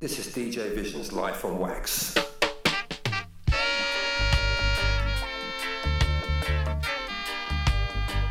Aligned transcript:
This 0.00 0.16
is 0.20 0.28
DJ 0.32 0.76
Vision's 0.76 1.12
Life 1.12 1.44
on 1.44 1.58
Wax. 1.58 2.14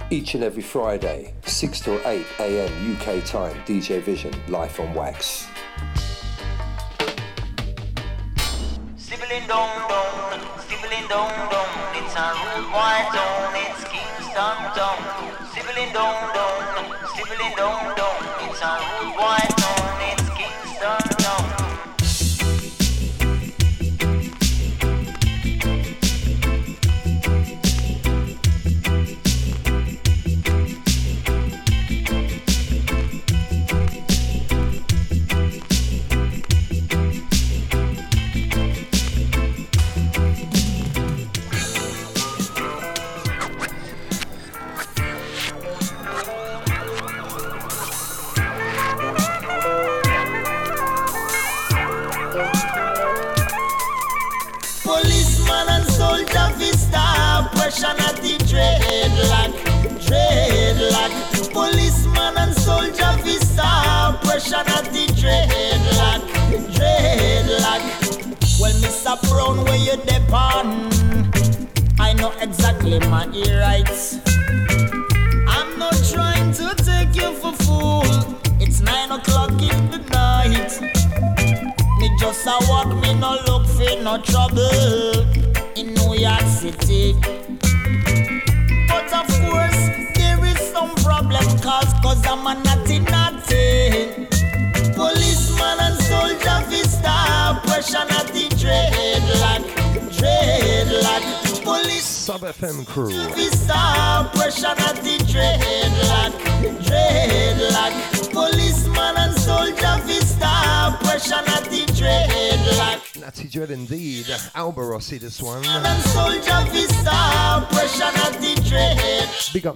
Each 0.09 0.33
and 0.33 0.45
every 0.45 0.63
Friday, 0.63 1.33
6 1.45 1.81
till 1.81 1.99
8 2.07 2.25
am 2.39 2.95
UK 2.95 3.21
time, 3.25 3.53
DJ 3.65 4.01
Vision, 4.01 4.33
Life 4.47 4.79
on 4.79 4.93
Wax. 4.93 5.45
Down, 8.95 8.97
stibbling 8.97 9.45
down, 11.09 11.49
down. 11.51 11.67
It's 11.95 12.15
a 12.15 12.33
it's 13.59 13.83
Kingston 13.83 14.57
down, 14.73 14.99
stibbling 15.51 15.91
down, 15.91 16.33
down. 17.93 18.15
It's 18.49 18.61
a 18.61 19.56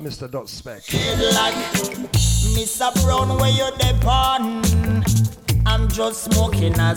Mr. 0.01 0.29
Dot 0.29 0.49
Spec. 0.49 0.81
Like 0.93 1.53
Mr. 2.57 2.91
Brown, 3.03 3.37
where 3.37 3.51
you? 3.51 3.69
I'm 5.65 5.87
just 5.89 6.23
smoking 6.23 6.77
a 6.79 6.95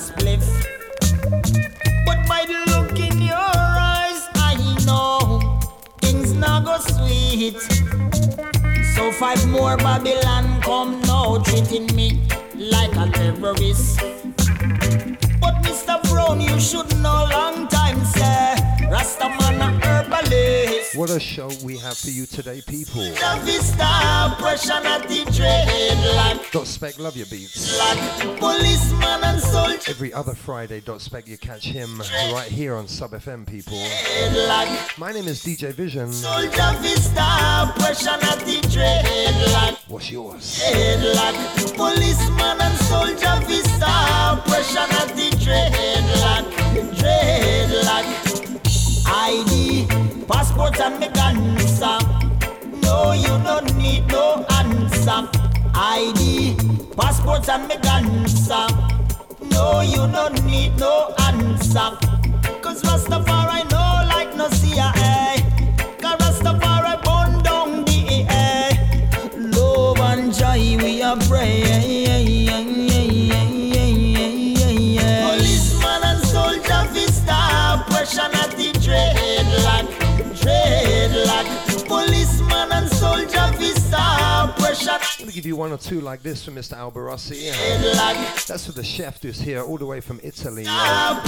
pressure 24.55 24.83
not 24.85 25.03
the 25.09 25.25
dreadlock. 25.33 26.53
Dot 26.53 26.67
Spec, 26.67 26.99
love 26.99 27.17
your 27.17 27.27
beats. 27.27 27.77
Like 27.79 28.39
policeman 28.39 29.25
and 29.25 29.41
soldier 29.41 29.91
Every 29.91 30.13
other 30.13 30.35
Friday, 30.35 30.81
Dot 30.81 31.01
Spec, 31.01 31.27
you 31.27 31.37
catch 31.39 31.65
him 31.65 32.01
right 32.33 32.49
here 32.49 32.75
on 32.77 32.87
Sub 32.87 33.11
FM, 33.11 33.47
people. 33.47 33.77
dreadlock. 33.77 34.99
My 34.99 35.13
name 35.13 35.27
is 35.27 35.43
DJ 35.43 35.73
Vision. 35.73 36.13
Soldier 36.13 36.73
vista, 36.81 37.73
the 37.75 38.61
dreadlock. 38.71 39.79
What's 39.89 40.11
yours? 40.11 40.61
Dreadlock. 40.61 41.77
Policeman 41.77 42.61
and 42.61 42.79
soldier 42.79 43.41
vista, 43.47 44.41
the 45.17 45.31
dreadlock. 45.43 46.45
Dreadlock. 47.01 48.07
ID, 49.07 50.27
passport 50.27 50.81
and 50.81 51.01
me 51.01 51.09
cancer. 51.09 51.54
ID, 55.97 56.57
passport 56.97 57.49
and 57.49 57.69
me 57.69 57.77
cancer. 57.77 58.67
No, 59.53 59.81
you 59.81 60.03
don't 60.11 60.45
need 60.45 60.77
no 60.77 61.15
answer. 61.21 61.91
Cause 62.61 62.83
Rastafari 62.83 63.63
no 63.71 63.85
like 64.13 64.35
no 64.35 64.49
CIA. 64.49 65.39
Cause 66.03 66.19
Rastafari 66.19 66.95
burn 67.05 67.43
down 67.45 67.85
the 67.85 68.27
air. 68.29 68.73
Love 69.39 70.01
and 70.01 70.35
joy 70.35 70.83
we 70.83 71.01
are 71.01 71.17
pray. 71.29 71.94
Give 85.45 85.51
you 85.51 85.57
one 85.57 85.73
or 85.73 85.77
two 85.77 86.01
like 86.01 86.23
this 86.23 86.43
from 86.43 86.55
Mr. 86.55 86.75
Alba 86.75 87.03
Rossi. 87.03 87.51
That's 88.49 88.65
for 88.65 88.73
the 88.73 88.83
chef 88.83 89.21
who's 89.21 89.39
here 89.39 89.61
all 89.61 89.77
the 89.77 89.85
way 89.85 90.01
from 90.01 90.19
Italy. 90.23 90.65
not 90.65 91.23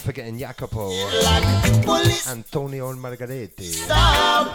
forgetting 0.00 0.38
Jacopo. 0.38 0.90
Antonio 2.28 2.88
Margaretti. 2.98 3.62
Stop 3.62 4.54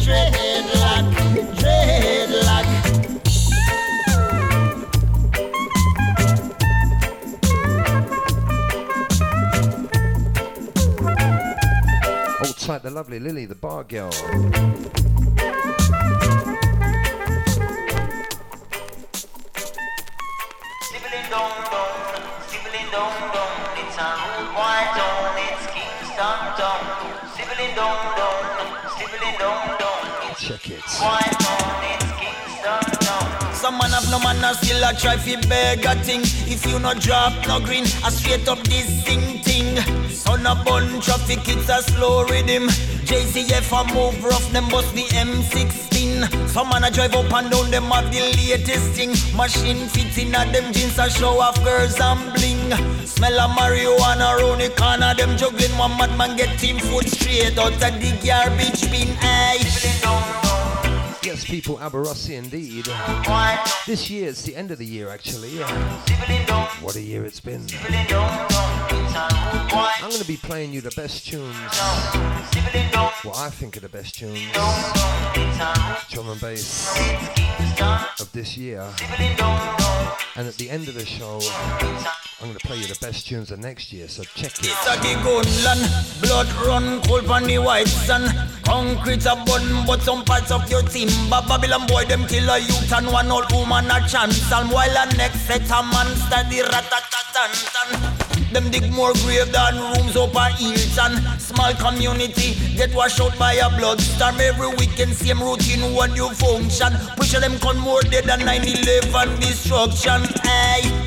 dreadlock, 0.00 1.12
dreadlock. 1.58 2.64
Hold 12.38 12.56
the 12.82 12.90
lovely 12.90 13.20
Lily, 13.20 13.44
the 13.44 13.54
bar 13.54 13.84
girl. 13.84 14.10
Town. 30.66 30.82
Some 33.54 33.78
man 33.78 33.92
have 33.92 34.10
no 34.10 34.18
man 34.18 34.44
and 34.44 34.56
still 34.56 34.82
a 34.82 34.92
try 34.92 35.16
fi 35.16 35.36
beg 35.48 35.84
a 35.84 35.94
thing. 36.02 36.22
If 36.50 36.66
you 36.66 36.80
no 36.80 36.92
drop 36.94 37.32
no 37.46 37.60
green, 37.60 37.84
I 38.02 38.10
straight 38.10 38.48
up 38.48 38.58
this 38.64 39.04
thing 39.04 39.38
thing. 39.44 39.76
Son 40.10 40.44
a 40.44 40.56
bun 40.64 41.00
traffic, 41.00 41.46
it's 41.46 41.68
a 41.68 41.82
slow 41.82 42.24
rhythm. 42.24 42.66
JCF 43.06 43.70
a 43.70 43.84
move 43.94 44.24
rough, 44.24 44.50
them 44.50 44.68
bust 44.68 44.92
the 44.94 45.04
M16. 45.14 46.26
Some 46.48 46.70
man 46.70 46.82
a 46.82 46.90
drive 46.90 47.14
up 47.14 47.32
and 47.32 47.48
down, 47.48 47.70
them 47.70 47.84
have 47.84 48.10
the 48.12 48.22
latest 48.34 48.90
thing. 48.90 49.10
Machine 49.36 49.86
fits 49.86 50.18
in 50.18 50.34
a 50.34 50.44
them 50.50 50.72
jeans 50.72 50.98
a 50.98 51.08
show 51.08 51.40
off 51.40 51.62
girls 51.62 52.00
and 52.00 52.32
bling. 52.34 52.72
Smell 53.06 53.38
of 53.38 53.52
marijuana 53.52 54.36
round 54.36 54.60
the 54.60 54.70
corner, 54.70 55.14
them 55.14 55.36
juggling. 55.36 55.78
One 55.78 55.96
madman 55.96 56.36
get 56.36 56.58
team 56.58 56.80
foot 56.80 57.08
straight 57.08 57.56
out 57.56 57.72
of 57.72 57.78
the 57.80 58.18
garbage 58.26 58.90
bin. 58.90 59.16
Aye. 59.22 59.95
Yes, 61.26 61.44
people, 61.44 61.76
Aberossi 61.78 62.36
indeed. 62.36 62.86
This 63.84 64.08
year, 64.08 64.28
it's 64.28 64.42
the 64.44 64.54
end 64.54 64.70
of 64.70 64.78
the 64.78 64.86
year 64.86 65.08
actually. 65.08 65.58
What 66.80 66.94
a 66.94 67.00
year 67.00 67.24
it's 67.24 67.40
been. 67.40 67.66
I'm 69.98 70.08
going 70.08 70.22
to 70.22 70.28
be 70.28 70.36
playing 70.36 70.72
you 70.72 70.80
the 70.80 70.92
best 70.94 71.26
tunes. 71.26 71.56
What 73.24 73.38
I 73.38 73.50
think 73.50 73.76
are 73.76 73.80
the 73.80 73.88
best 73.88 74.14
tunes. 74.14 74.38
Drum 76.10 76.28
and 76.28 76.40
bass 76.40 76.96
of 78.20 78.30
this 78.30 78.56
year. 78.56 78.88
And 80.36 80.46
at 80.46 80.54
the 80.54 80.70
end 80.70 80.86
of 80.86 80.94
the 80.94 81.04
show, 81.04 81.40
I'm 82.40 82.46
gonna 82.46 82.60
play 82.60 82.76
you 82.76 82.86
the 82.86 82.98
best 83.00 83.26
tunes 83.26 83.50
of 83.50 83.58
next 83.58 83.92
year, 83.92 84.06
so 84.06 84.22
check 84.22 84.52
it. 84.60 86.20
blood 86.20 86.46
run 86.64 87.02
cold 87.02 87.26
white 87.26 87.88
sun. 87.88 88.45
Concrete 88.66 89.24
a 89.26 89.36
bun, 89.46 89.86
but 89.86 90.02
some 90.02 90.24
parts 90.24 90.50
of 90.50 90.68
your 90.68 90.82
team. 90.82 91.08
Babylon 91.30 91.86
boy, 91.86 92.04
them 92.04 92.26
kill 92.26 92.50
a 92.50 92.58
youth 92.58 92.92
and 92.92 93.06
one 93.06 93.30
old 93.30 93.50
woman 93.52 93.86
a 93.86 94.06
chance. 94.08 94.50
And 94.52 94.70
while 94.70 94.90
a 94.90 95.06
next 95.16 95.42
set 95.46 95.70
a 95.70 95.82
man 95.82 96.08
study 96.26 96.58
ratatatan. 96.66 98.52
Them 98.52 98.70
dig 98.70 98.90
more 98.90 99.12
grave 99.22 99.52
than 99.52 99.76
rooms 99.76 100.16
up 100.16 100.34
a 100.34 100.50
Hilton. 100.50 101.38
Small 101.38 101.74
community 101.74 102.54
get 102.76 102.92
washed 102.92 103.20
out 103.20 103.38
by 103.38 103.54
a 103.54 103.68
blood 103.78 104.00
storm. 104.00 104.40
Every 104.40 104.68
weekend 104.68 105.14
same 105.14 105.40
routine 105.40 105.94
one 105.94 106.12
new 106.14 106.28
function. 106.30 106.92
Push 107.16 107.32
them 107.38 107.58
con 107.60 107.78
more 107.78 108.02
dead 108.02 108.24
than 108.24 108.40
9-11 108.40 109.40
destruction. 109.40 110.24
Hey. 110.42 111.06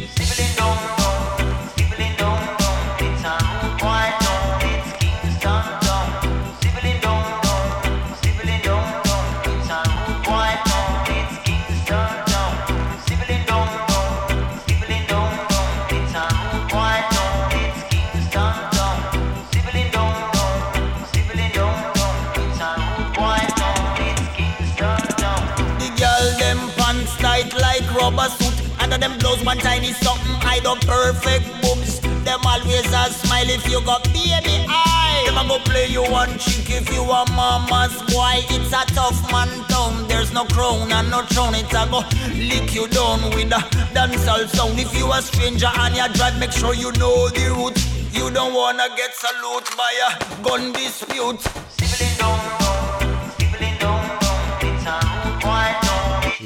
Them 28.98 29.18
blows 29.20 29.44
one 29.44 29.58
tiny 29.58 29.94
something 29.94 30.34
hide 30.42 30.66
up 30.66 30.80
perfect 30.82 31.46
boobs. 31.62 32.00
Them 32.26 32.40
always 32.46 32.86
a 32.88 33.14
smile 33.14 33.50
if 33.50 33.70
you 33.70 33.82
got 33.86 34.04
baby 34.06 34.66
eye. 34.68 35.24
Them 35.26 35.38
a 35.38 35.48
go 35.48 35.60
play 35.60 35.88
you 35.88 36.04
one 36.04 36.38
chick 36.40 36.70
if 36.70 36.92
you 36.94 37.04
a 37.04 37.26
mama's 37.32 37.96
boy. 38.12 38.42
It's 38.50 38.74
a 38.74 38.86
tough 38.94 39.20
man 39.32 39.50
town. 39.68 40.08
There's 40.08 40.34
no 40.34 40.46
crown 40.46 40.92
and 40.92 41.10
no 41.10 41.22
throne. 41.24 41.56
It's 41.56 41.74
a 41.74 41.88
go 41.90 42.02
lick 42.34 42.74
you 42.74 42.88
down 42.88 43.22
with 43.36 43.52
a 43.52 43.62
dancehall 43.94 44.48
sound. 44.50 44.80
If 44.80 44.98
you 44.98 45.12
a 45.12 45.22
stranger 45.22 45.70
and 45.78 45.96
you 45.96 46.08
drive, 46.14 46.40
make 46.40 46.52
sure 46.52 46.74
you 46.74 46.92
know 46.94 47.30
the 47.30 47.50
route. 47.56 47.80
You 48.12 48.32
don't 48.32 48.54
wanna 48.54 48.88
get 48.96 49.14
salute 49.14 49.70
by 49.78 49.94
a 50.08 50.44
gun 50.44 50.74
dispute. 50.74 52.59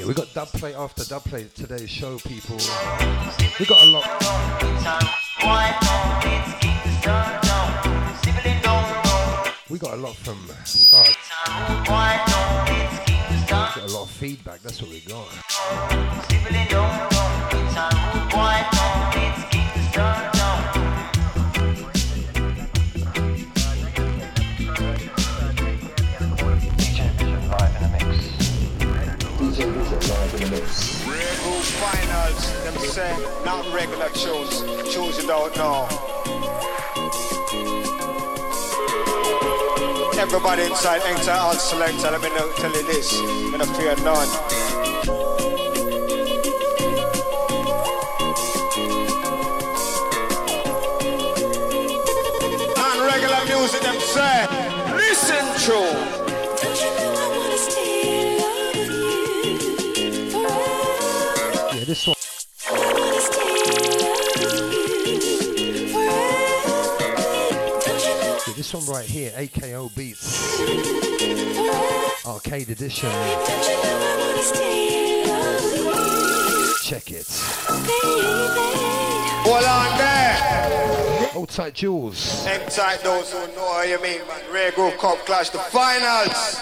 Yeah, 0.04 0.10
we 0.10 0.16
got 0.16 0.34
dub 0.34 0.50
play 0.50 0.76
after 0.76 1.06
dub 1.06 1.24
play 1.24 1.48
today's 1.56 1.90
show, 1.90 2.18
people. 2.18 2.58
We 3.58 3.66
got 3.66 3.82
a 3.82 3.86
lot. 3.86 4.04
We 9.70 9.80
got 9.80 9.94
a 9.94 9.96
lot 9.96 10.18
from 10.18 10.46
start. 10.66 11.08
We 11.08 11.14
got 13.48 13.78
a 13.78 13.86
lot 13.94 14.04
of 14.04 14.10
feedback. 14.10 14.62
That's 14.62 14.82
what 14.82 14.92
we 14.92 15.00
got. 15.00 15.30
Finals, 31.84 32.64
them 32.64 32.78
say, 32.80 33.16
not 33.46 33.66
regular 33.74 34.10
tunes, 34.10 34.62
tunes 34.94 35.18
you 35.18 35.28
don't 35.28 35.56
know. 35.56 35.88
Everybody 40.18 40.64
inside, 40.64 41.02
enter 41.06 41.32
out 41.32 41.56
selector, 41.56 42.12
let 42.12 42.22
me 42.22 42.30
know, 42.30 42.52
tell 42.58 42.72
you 42.72 42.84
this, 42.84 43.18
I'm 43.20 43.52
gonna 43.52 43.66
fear 43.66 43.96
none. 44.04 44.28
regular 53.06 53.46
music, 53.46 53.82
them 53.82 54.00
say, 54.00 54.48
listen 54.96 55.46
to. 55.66 56.23
This 61.86 62.08
one. 62.08 62.16
Yeah, 68.48 68.54
this 68.56 68.74
one 68.74 68.86
right 68.86 69.06
here, 69.06 69.32
AKO 69.36 69.94
Beats. 69.96 70.60
Arcade 72.26 72.70
Edition. 72.70 73.10
Check 76.84 77.12
it. 77.12 77.28
Hold 79.46 79.64
on 79.64 79.98
there. 79.98 81.30
Hold 81.34 81.50
tight, 81.50 81.74
Jules. 81.74 82.46
Hang 82.46 82.66
tight, 82.70 83.02
those 83.04 83.34
who 83.34 83.40
know 83.56 83.64
what 83.64 83.90
you 83.90 84.02
mean, 84.02 84.20
man. 84.28 84.42
Rare 84.54 84.72
Groove 84.72 84.98
Cup 85.00 85.18
Clash, 85.26 85.50
the 85.50 85.58
finals. 85.58 86.60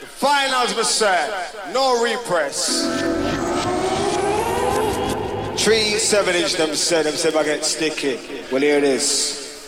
The 0.00 0.06
finals, 0.06 0.74
Mr. 0.74 1.72
No 1.72 2.02
repress. 2.02 3.31
Three 5.62 5.96
seven 5.96 6.34
inch 6.34 6.54
them 6.54 6.74
said 6.74 7.06
them 7.06 7.14
said 7.14 7.36
I 7.36 7.44
get 7.44 7.64
sticky. 7.64 8.18
Well 8.50 8.62
here 8.62 8.78
it 8.78 8.84
is. 8.84 9.62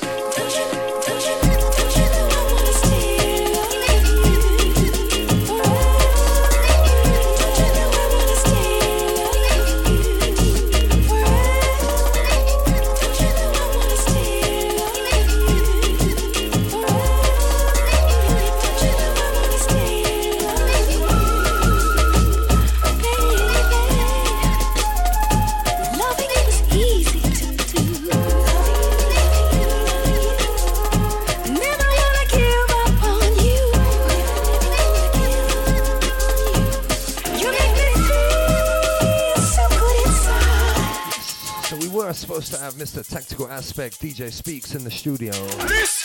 Mr. 42.85 43.03
Tactical 43.09 43.49
Aspect 43.49 43.99
DJ 43.99 44.31
Speaks 44.31 44.75
in 44.75 44.85
the 44.85 44.91
studio. 44.91 45.33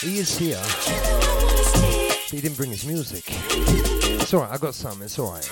He 0.00 0.18
is 0.18 0.38
here. 0.38 0.56
He 2.30 2.40
didn't 2.40 2.56
bring 2.56 2.70
his 2.70 2.86
music. 2.86 3.24
It's 3.28 4.32
alright, 4.32 4.50
I 4.50 4.56
got 4.56 4.74
some, 4.74 5.02
it's 5.02 5.18
alright. 5.18 5.46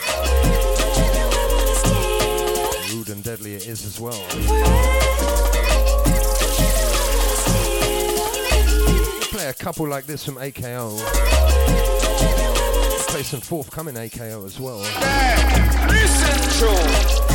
Rude 2.95 3.11
and 3.11 3.23
deadly 3.23 3.57
it 3.57 3.67
is 3.67 3.85
as 3.85 4.01
well. 4.01 4.25
play 9.31 9.49
a 9.49 9.53
couple 9.53 9.87
like 9.87 10.07
this 10.07 10.25
from 10.25 10.37
AKO. 10.37 10.97
play 13.11 13.23
some 13.23 13.43
forthcoming 13.43 13.97
AKO 13.97 14.47
as 14.47 14.59
well. 14.59 14.79
Listen 15.89 17.28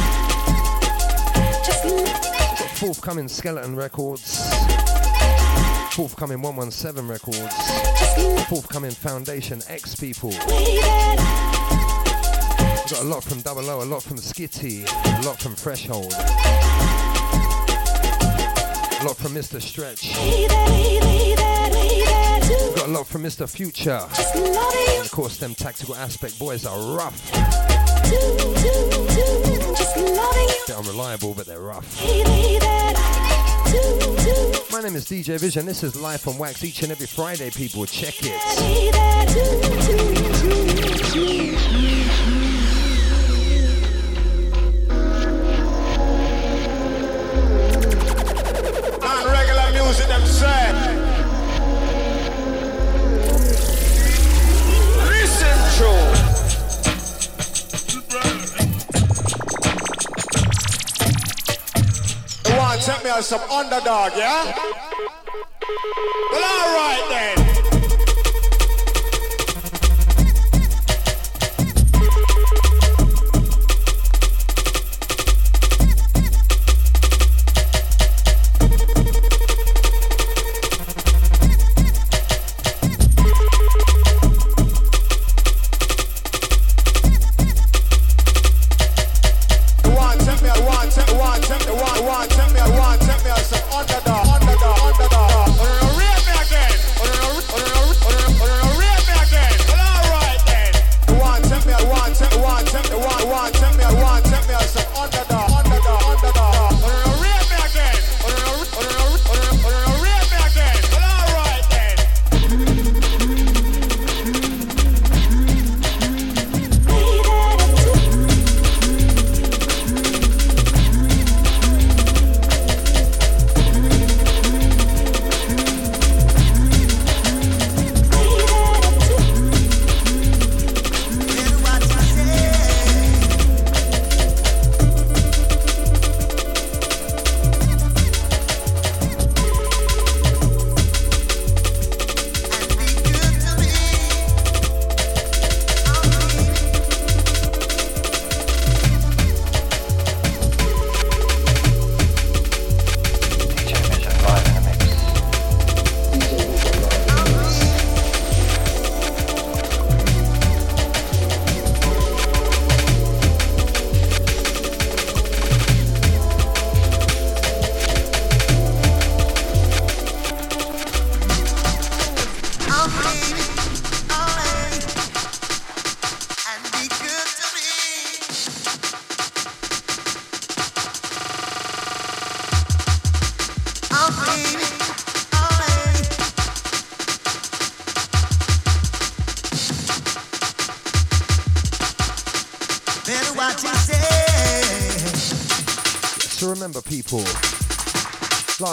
forthcoming 2.83 3.29
Skeleton 3.29 3.77
Records, 3.77 4.43
forthcoming 5.93 6.41
117 6.41 7.07
Records, 7.07 7.55
forthcoming 8.49 8.91
Foundation 8.91 9.61
X 9.69 9.95
people. 9.95 10.31
Got 10.31 10.49
a 12.99 13.05
lot 13.05 13.23
from 13.23 13.39
Double 13.39 13.69
O, 13.69 13.83
a 13.83 13.85
lot 13.85 14.03
from 14.03 14.17
Skitty, 14.17 14.83
a 14.83 15.25
lot 15.25 15.39
from 15.39 15.55
Threshold, 15.55 16.11
a 16.11 16.17
lot 19.05 19.15
from 19.15 19.31
Mr. 19.31 19.61
Stretch. 19.61 20.13
Got 22.75 22.87
a 22.89 22.91
lot 22.91 23.07
from 23.07 23.23
Mr. 23.23 23.49
Future. 23.49 24.05
And 24.97 25.05
of 25.05 25.09
course, 25.09 25.37
them 25.37 25.55
tactical 25.55 25.95
aspect 25.95 26.37
boys 26.37 26.65
are 26.65 26.97
rough. 26.97 27.72
Bit 30.67 30.77
unreliable, 30.77 31.33
but 31.33 31.45
they're 31.45 31.59
rough. 31.59 32.01
My 34.71 34.81
name 34.81 34.95
is 34.95 35.05
DJ 35.05 35.39
Vision. 35.39 35.65
This 35.65 35.83
is 35.83 35.95
Life 35.95 36.27
on 36.27 36.37
Wax 36.37 36.63
each 36.63 36.83
and 36.83 36.91
every 36.91 37.07
Friday, 37.07 37.49
people. 37.49 37.85
Check 37.85 38.15
it. 38.21 39.43
Music, 49.73 50.07
them 50.07 50.25
say. 50.25 51.02
Want 62.85 63.01
me 63.01 63.09
as 63.11 63.27
some 63.27 63.39
underdog, 63.49 64.11
yeah? 64.17 64.43
Well, 66.31 66.43
all 66.43 66.75
right 66.75 67.05
then. 67.09 67.42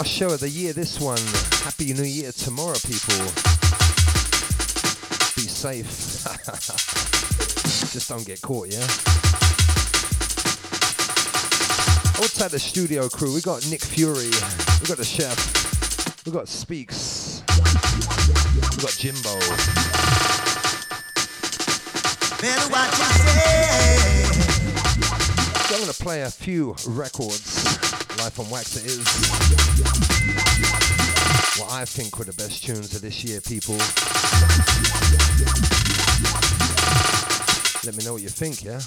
Last 0.01 0.13
show 0.13 0.33
of 0.33 0.39
the 0.39 0.49
year, 0.49 0.73
this 0.73 0.99
one. 0.99 1.21
Happy 1.63 1.93
New 1.93 2.01
Year 2.01 2.31
tomorrow, 2.31 2.73
people. 2.73 3.23
Be 5.35 5.45
safe. 5.45 5.85
Just 7.93 8.09
don't 8.09 8.25
get 8.25 8.41
caught, 8.41 8.69
yeah? 8.69 8.81
Outside 12.17 12.49
the 12.49 12.57
studio 12.57 13.07
crew, 13.09 13.31
we 13.31 13.41
got 13.41 13.63
Nick 13.69 13.83
Fury, 13.83 14.31
we 14.81 14.87
got 14.87 14.97
the 14.97 15.05
chef, 15.05 15.37
we 16.25 16.31
got 16.31 16.47
Speaks, 16.47 17.43
we 17.47 18.81
got 18.81 18.95
Jimbo. 18.97 19.37
Better 22.41 22.69
watch. 22.71 22.95
So 25.67 25.75
I'm 25.75 25.81
gonna 25.81 25.93
play 25.93 26.23
a 26.23 26.31
few 26.31 26.75
records. 26.87 27.60
Life 28.21 28.39
on 28.39 28.49
Wax 28.51 28.75
it 28.75 28.85
is. 28.85 28.99
What 31.59 31.71
I 31.71 31.85
think 31.85 32.19
were 32.19 32.25
the 32.25 32.33
best 32.33 32.63
tunes 32.63 32.93
of 32.93 33.01
this 33.01 33.23
year, 33.23 33.41
people. 33.41 33.73
Let 37.83 37.97
me 37.97 38.03
know 38.03 38.13
what 38.13 38.21
you 38.21 38.29
think, 38.29 38.63
yeah? 38.63 38.79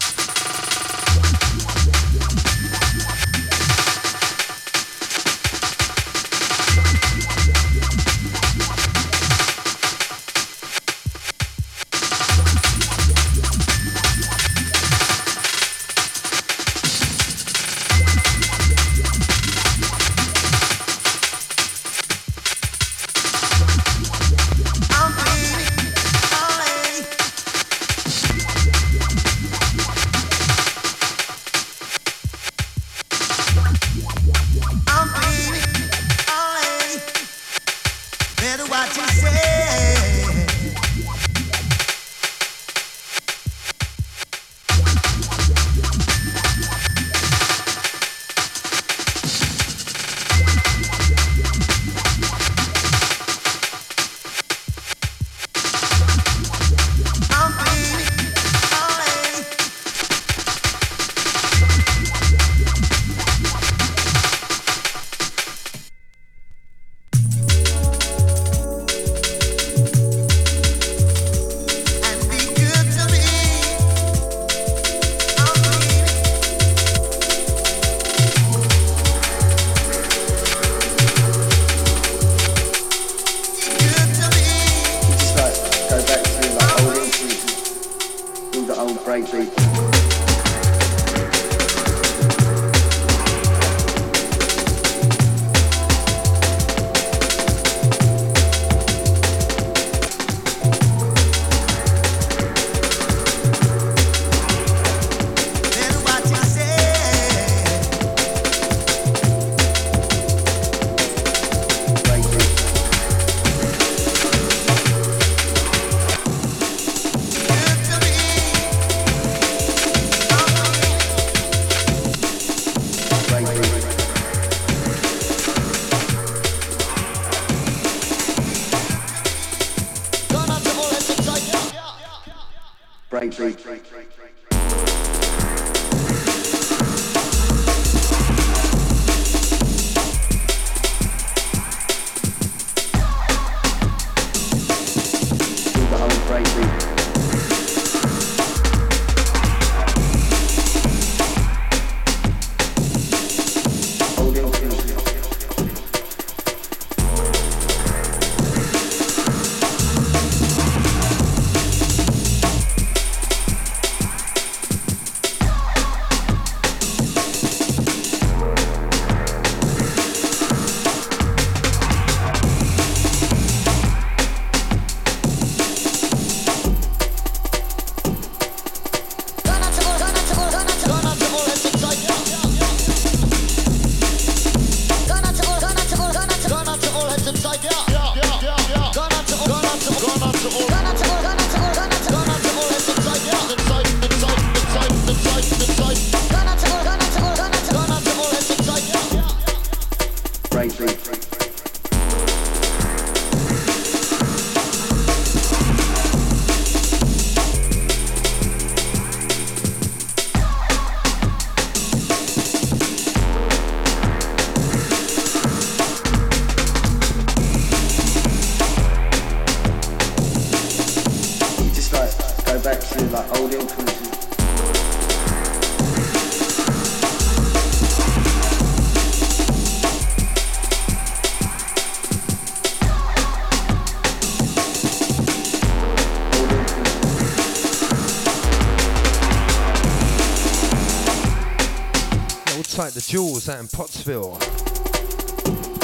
Jules 243.15 243.49
out 243.49 243.61
in 243.61 243.69
Pottsville. 243.69 244.41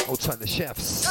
Hold 0.06 0.18
tight 0.18 0.40
the 0.40 0.48
chefs. 0.48 1.06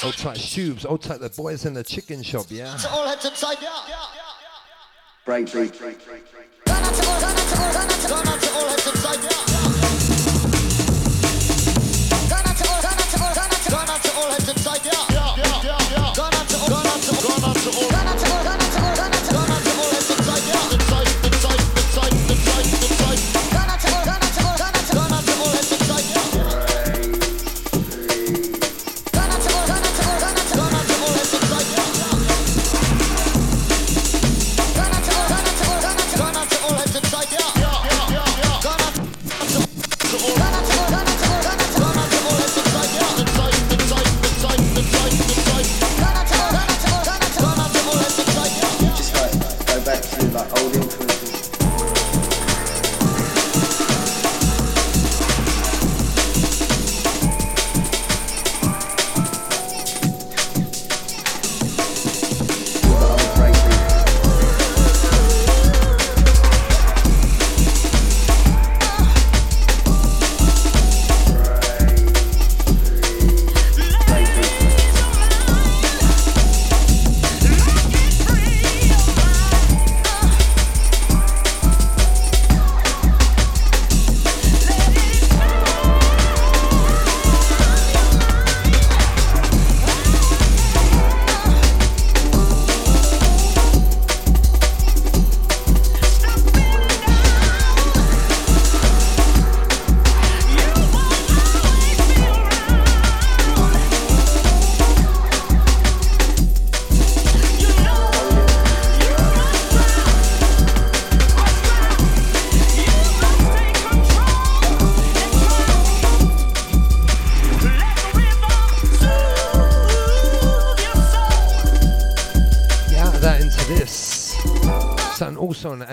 Hold 0.00 0.14
tight 0.14 0.36
tubes, 0.36 0.84
hold 0.84 1.02
tight 1.02 1.20
the 1.20 1.28
boys 1.28 1.66
in 1.66 1.74
the 1.74 1.84
chicken 1.84 2.22
shop, 2.22 2.46
yeah? 2.48 2.74
Break, 5.26 5.52
break, 5.52 5.78
break, 5.78 6.06
break. 6.06 6.17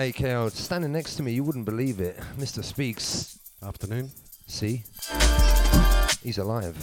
AKO 0.06 0.52
standing 0.52 0.92
next 0.92 1.16
to 1.16 1.24
me, 1.24 1.32
you 1.32 1.42
wouldn't 1.42 1.64
believe 1.64 1.98
it. 1.98 2.16
Mr. 2.38 2.62
Speaks. 2.62 3.40
Afternoon. 3.60 4.12
See? 4.46 4.84
He's 6.22 6.38
alive. 6.38 6.76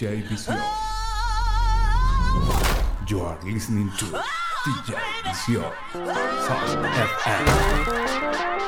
DJ 0.00 0.22
Vision. 0.22 0.56
You 3.06 3.20
are 3.20 3.38
listening 3.44 3.90
to 3.98 4.04
DJ 4.64 4.96
Vision. 5.24 5.72
FM. 7.20 8.59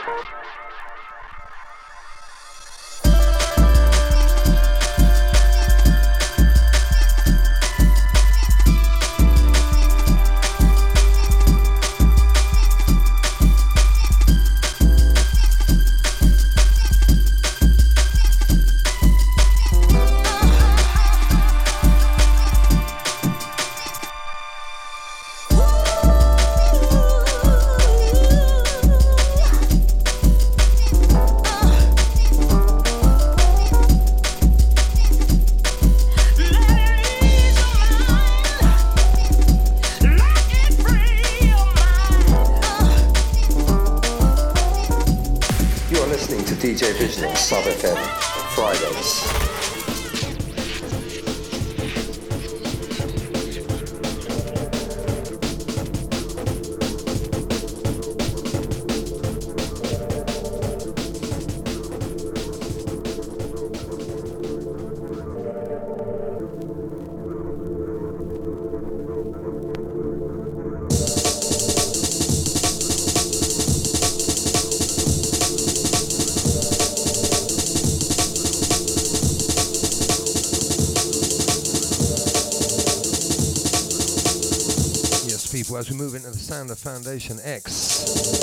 Sound 86.52 86.70
of 86.70 86.78
Foundation 86.78 87.38
X. 87.42 88.41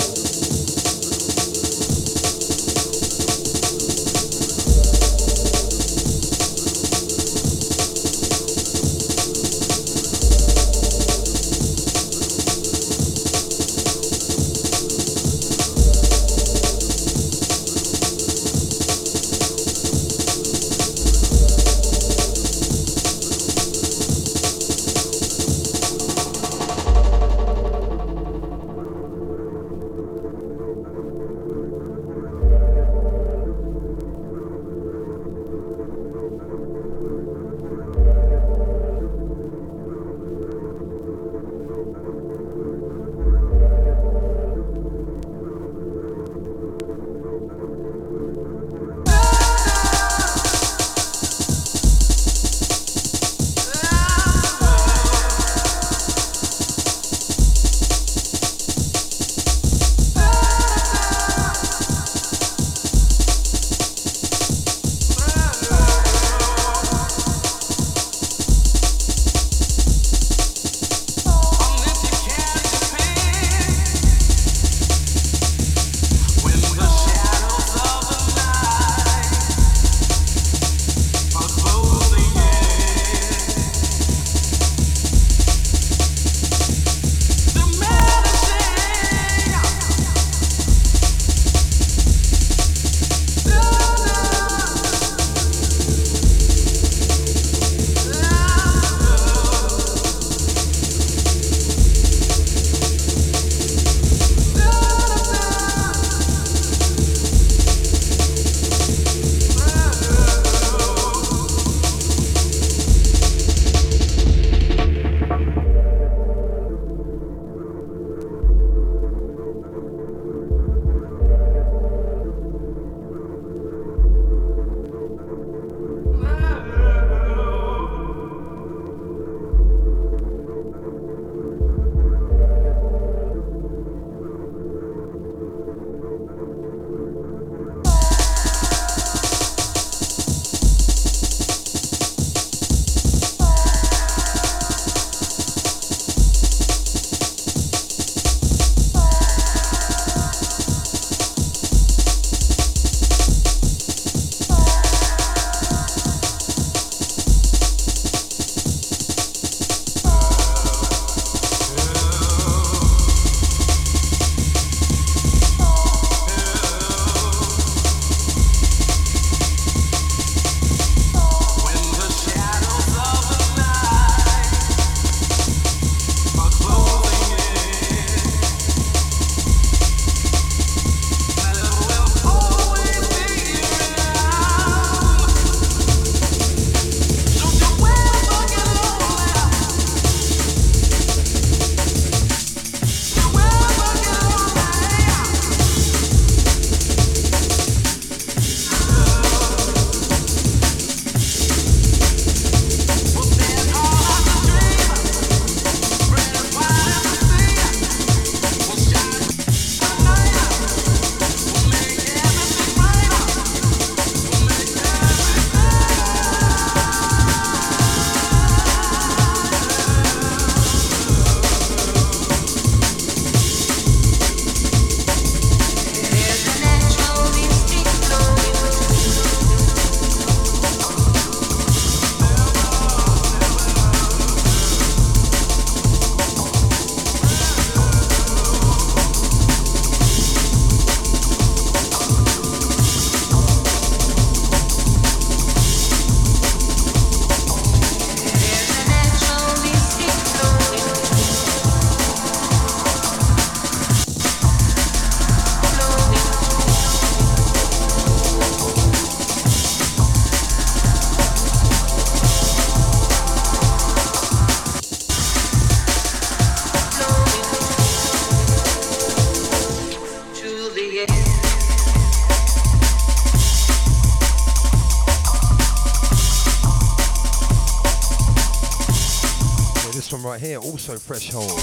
also 280.89 280.97
Threshold. 280.97 281.59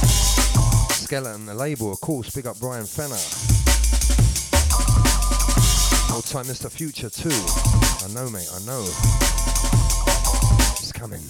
Skeleton, 0.92 1.46
the 1.46 1.54
label, 1.54 1.90
of 1.90 2.00
course. 2.00 2.32
Big 2.34 2.46
up 2.46 2.58
Brian 2.60 2.84
Fenner. 2.84 3.14
Old 6.14 6.26
time 6.26 6.44
Mr. 6.44 6.70
Future 6.70 7.10
too. 7.10 7.30
I 7.30 8.14
know, 8.14 8.30
mate. 8.30 8.48
I 8.54 8.60
know. 8.66 8.82
It's 10.78 10.92
coming. 10.92 11.22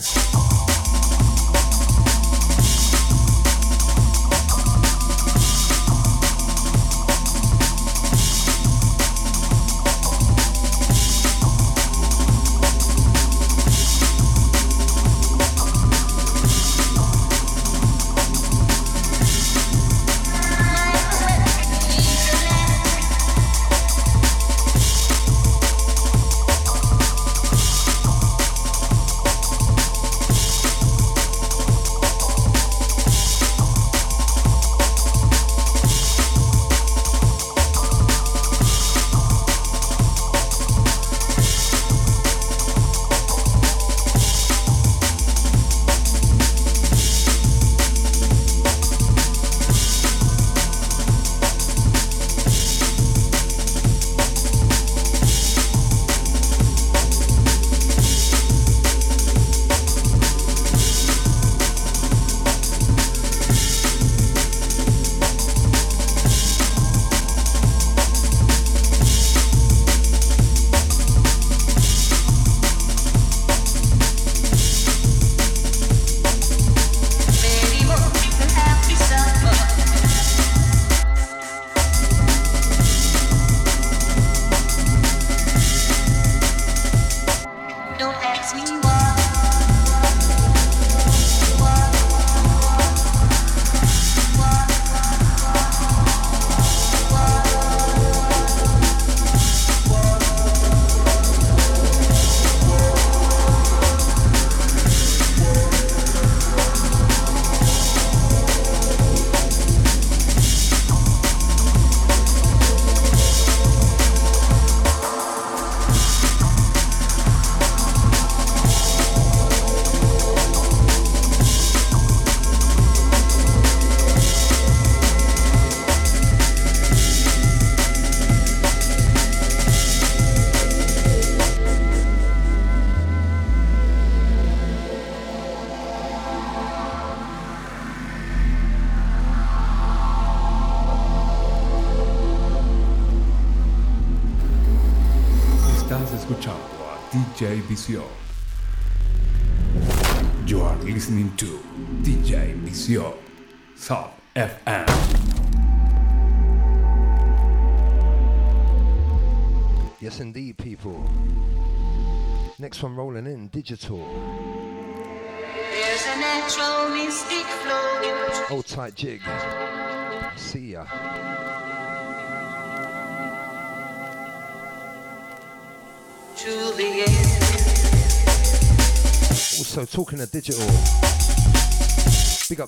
DJ 147.87 148.16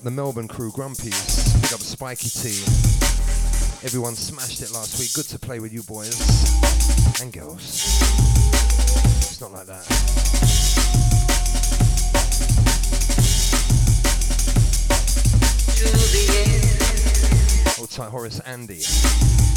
the 0.09 0.15
Melbourne 0.15 0.47
crew, 0.47 0.71
Grumpies, 0.71 1.61
big 1.61 1.71
up 1.71 1.81
a 1.81 1.83
Spiky 1.83 2.29
T. 2.29 2.49
Everyone 3.85 4.15
smashed 4.15 4.59
it 4.63 4.71
last 4.71 4.99
week. 4.99 5.13
Good 5.13 5.25
to 5.25 5.37
play 5.37 5.59
with 5.59 5.71
you 5.71 5.83
boys 5.83 6.19
and 7.21 7.31
girls. 7.31 7.61
It's 9.19 9.39
not 9.39 9.51
like 9.51 9.67
that. 9.67 9.85
Old 17.79 17.91
tight 17.91 18.09
Horace 18.09 18.39
Andy. 18.39 19.48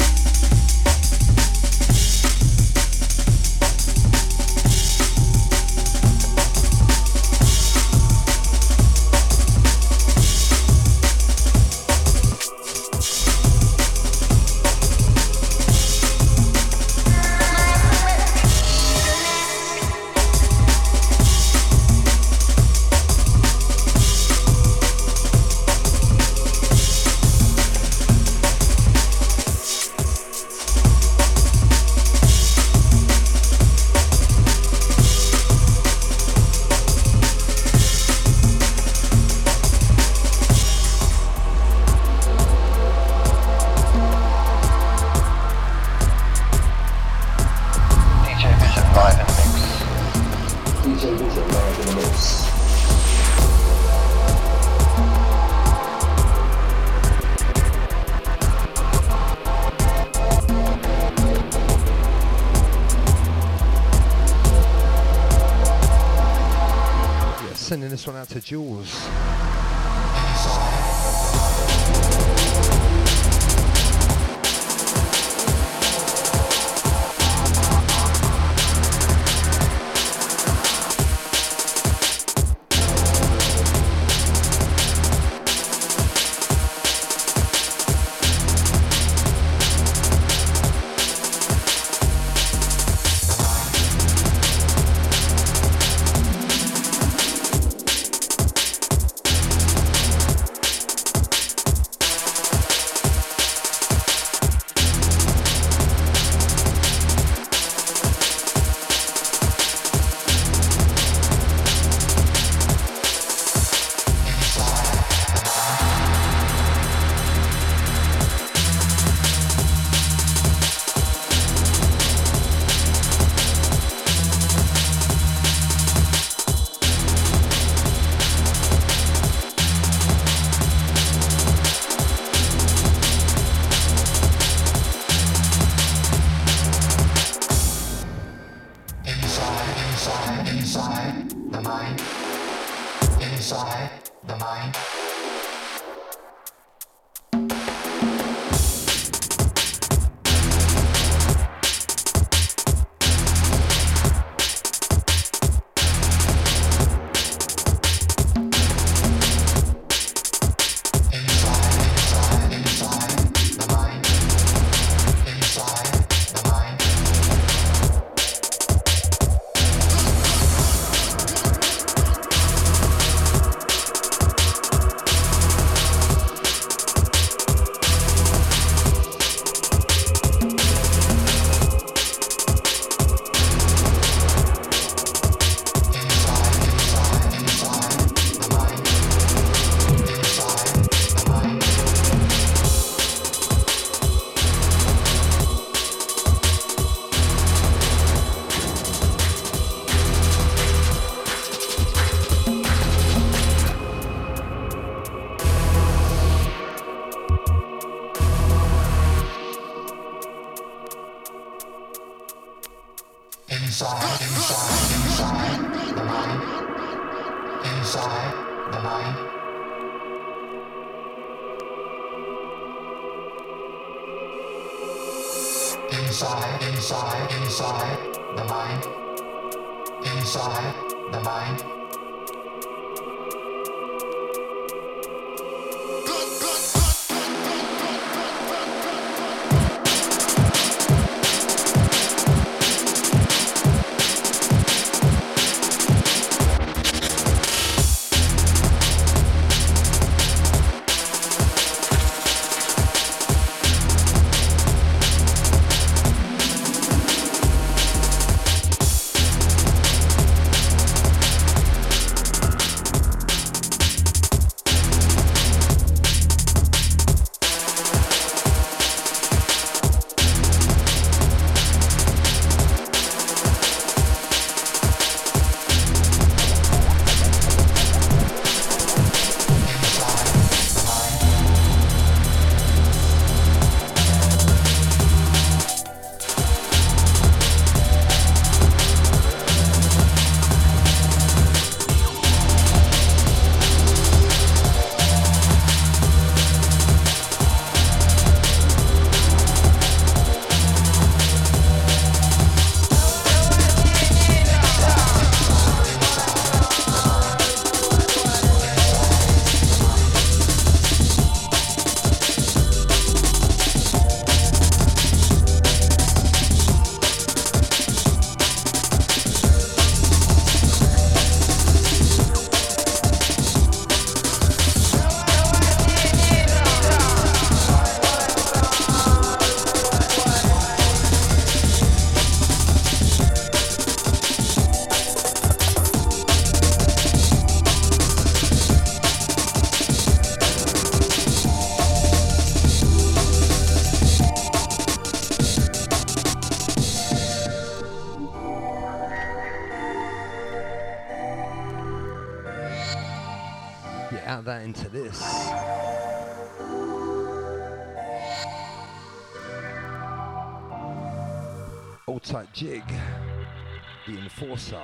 Enforcer. 364.43 364.75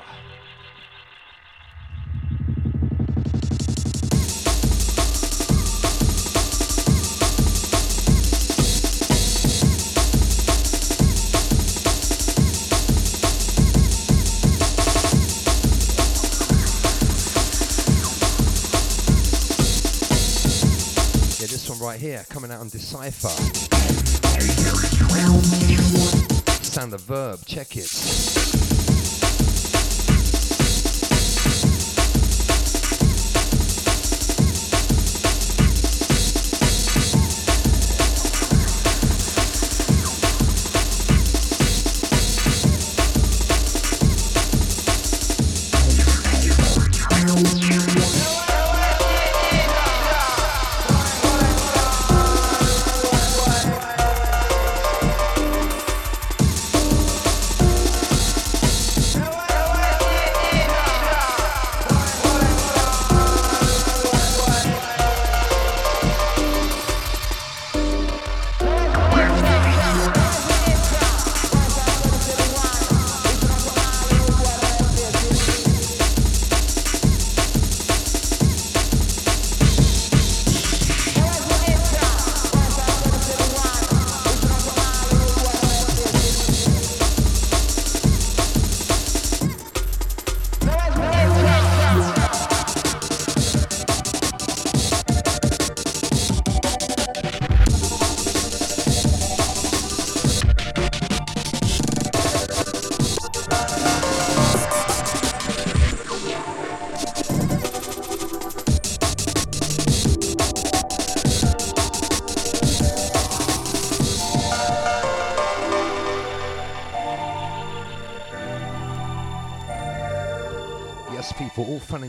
Yeah, 21.39 21.47
this 21.47 21.69
one 21.69 21.79
right 21.79 21.99
here 21.99 22.25
coming 22.29 22.51
out 22.51 22.59
on 22.59 22.69
Decipher 22.69 23.29
sound 26.79 26.93
the 26.93 26.97
verb, 26.97 27.39
check 27.45 27.75
it. 27.75 28.48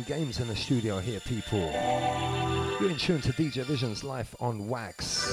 Games 0.03 0.41
in 0.41 0.49
the 0.49 0.57
studio 0.57 0.99
here, 0.99 1.21
people. 1.21 1.61
You're 2.81 2.91
in 2.91 2.97
tune 2.97 3.21
to 3.23 3.33
DJ 3.33 3.65
Vision's 3.65 4.05
Life 4.05 4.35
on 4.41 4.69
Wax. 4.69 5.31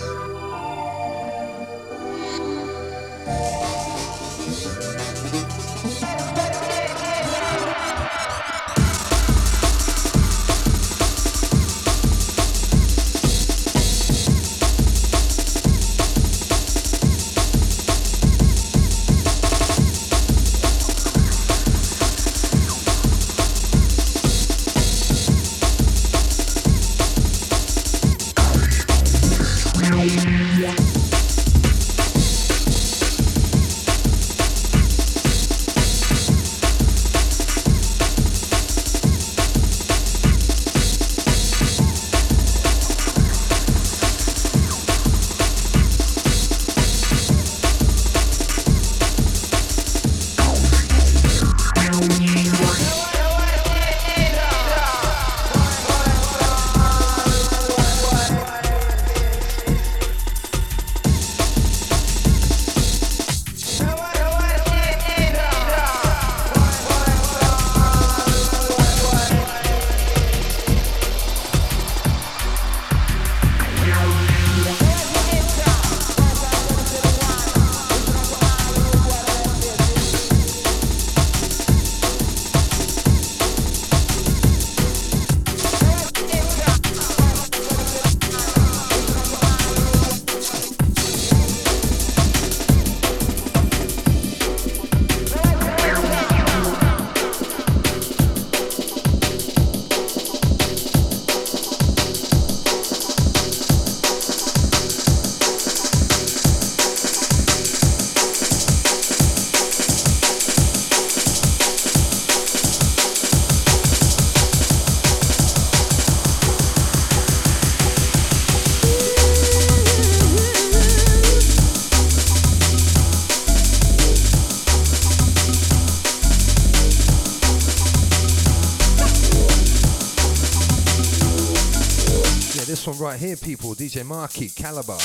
Here, 133.28 133.36
people. 133.36 133.75
DJ 133.75 134.05
Marky, 134.05 134.47
Calibre. 134.47 134.93
And 134.93 134.99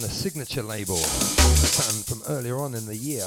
the 0.00 0.08
signature 0.08 0.62
label. 0.62 0.98
Something 0.98 2.04
from 2.04 2.22
earlier 2.32 2.60
on 2.60 2.76
in 2.76 2.86
the 2.86 2.94
year. 2.94 3.26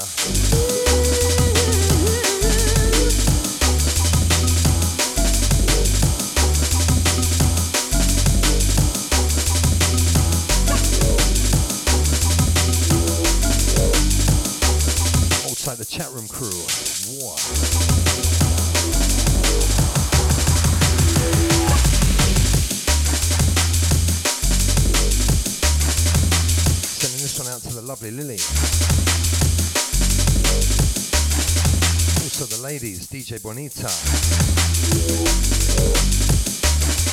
Bonita. 33.45 33.87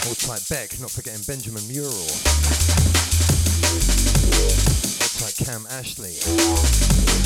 Hold 0.03 0.19
tight 0.19 0.49
Beck, 0.49 0.81
not 0.81 0.91
forgetting 0.91 1.23
Benjamin 1.27 1.69
Mural. 1.69 1.93
Hold 4.97 5.13
tight 5.21 5.37
Cam 5.37 5.67
Ashley. 5.71 7.22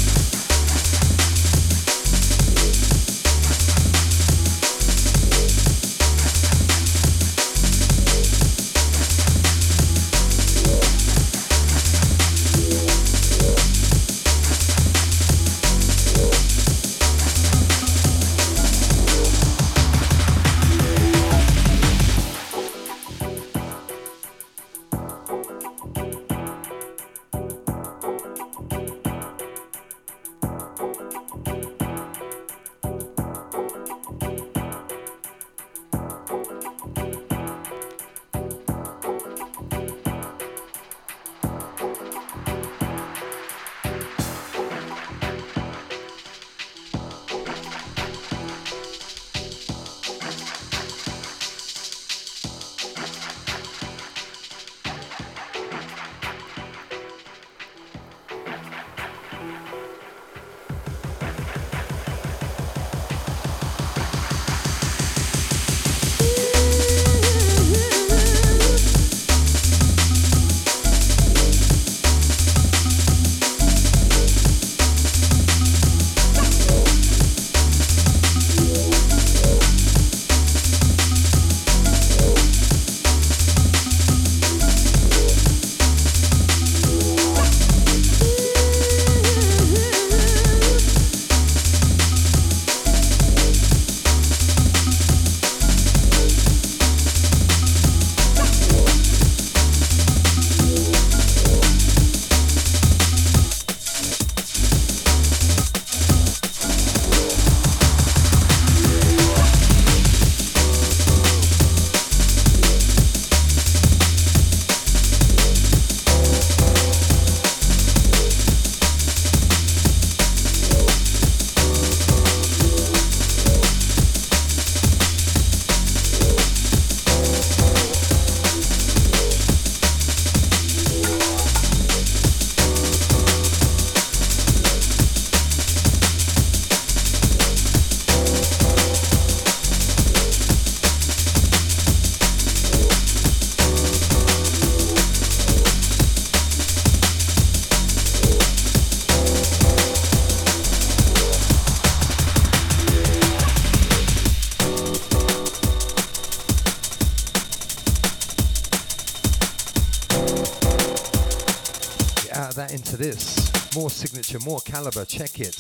Signature, 163.97 164.39
more 164.41 164.61
calibre. 164.61 165.07
Check 165.07 165.41
it. 165.41 165.57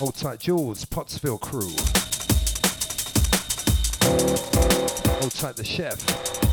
Old 0.00 0.14
tight 0.14 0.38
Jules, 0.38 0.84
Pottsville 0.84 1.36
crew. 1.36 1.74
Old 5.20 5.32
tight 5.32 5.56
the 5.56 5.64
chef. 5.64 6.45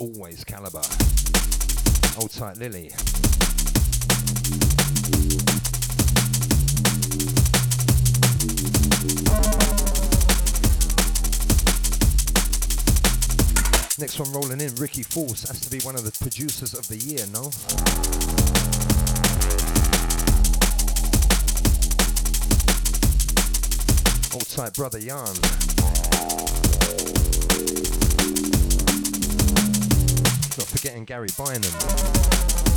Always 0.00 0.44
calibre. 0.44 0.80
Old 2.18 2.30
tight 2.30 2.56
Lily. 2.56 2.90
Next 13.98 14.18
one 14.18 14.32
rolling 14.32 14.62
in, 14.62 14.74
Ricky 14.76 15.02
Force 15.02 15.46
has 15.46 15.60
to 15.60 15.70
be 15.70 15.80
one 15.80 15.96
of 15.96 16.04
the 16.04 16.12
producers 16.12 16.72
of 16.72 16.88
the 16.88 16.96
year, 16.96 17.26
no? 17.30 17.50
Old 24.32 24.48
tight 24.48 24.72
brother 24.72 24.98
Yarn. 24.98 25.99
Not 30.80 30.86
forgetting 30.86 31.04
Gary 31.04 31.28
Bynum. 31.36 32.69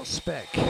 Old 0.00 0.06
tight 0.24 0.69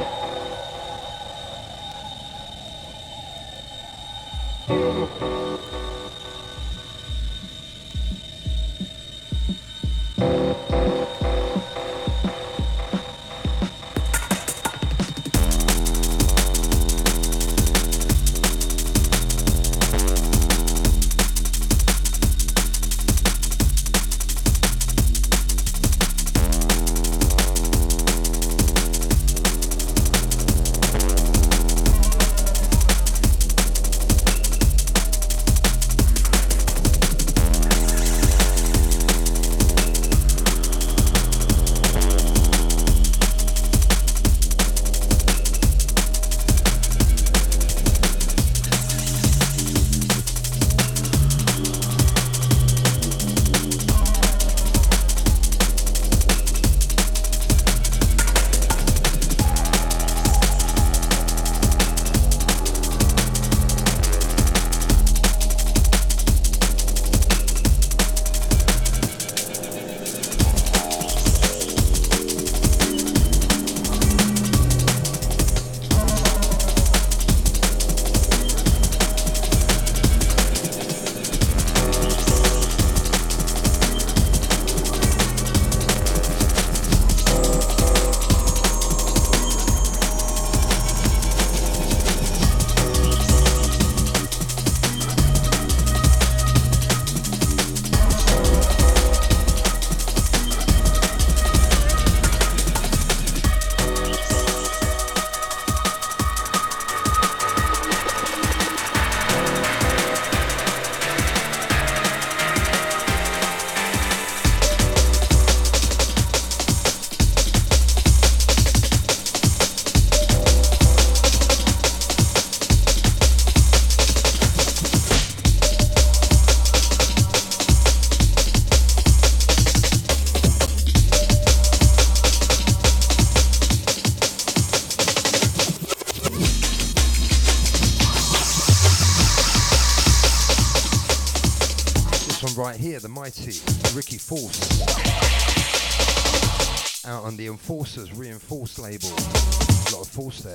Reinforced 148.61 148.79
label. 148.79 149.09
A 149.09 149.97
lot 149.97 150.07
of 150.07 150.13
force 150.13 150.41
there. 150.43 150.53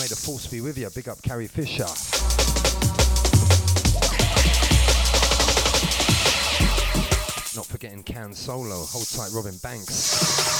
May 0.00 0.08
the 0.08 0.16
force 0.16 0.48
be 0.48 0.60
with 0.60 0.76
you. 0.76 0.90
Big 0.92 1.08
up 1.08 1.22
Carrie 1.22 1.46
Fisher. 1.46 1.84
Not 7.54 7.66
forgetting 7.66 8.02
Han 8.12 8.34
Solo. 8.34 8.86
Hold 8.86 9.08
tight 9.08 9.30
Robin 9.32 9.56
Banks. 9.62 10.53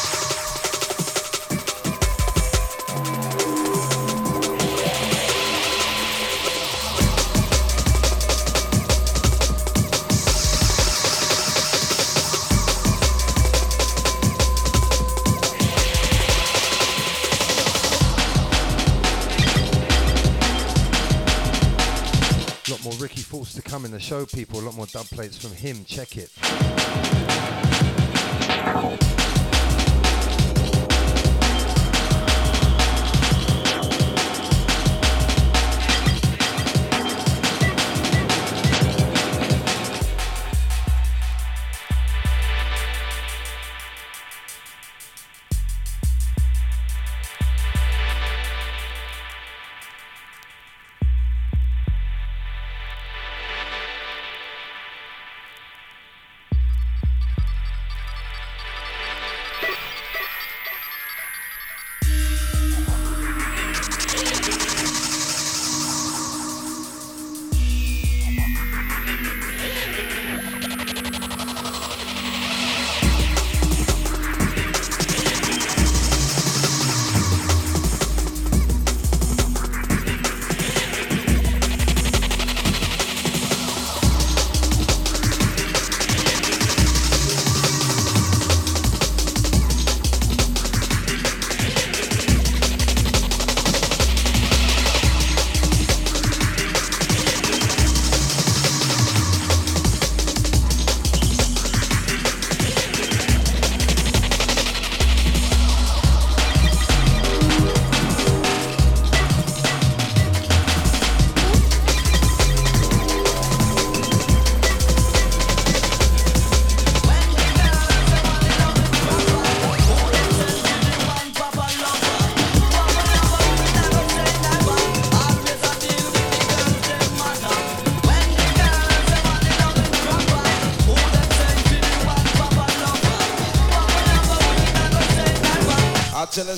Show, 24.14 24.26
people. 24.26 24.60
A 24.60 24.62
lot 24.62 24.76
more 24.76 24.86
dub 24.86 25.06
plates 25.06 25.36
from 25.36 25.52
him. 25.52 25.84
Check 25.84 26.16
it. 26.16 26.43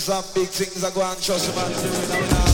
Some 0.07 0.25
big 0.35 0.47
things 0.47 0.85
are 0.85 0.93
going, 0.93 1.21
trust 1.21 1.53
man. 1.57 1.73
Doing 1.73 2.46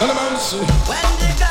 Elemental. 0.00 1.47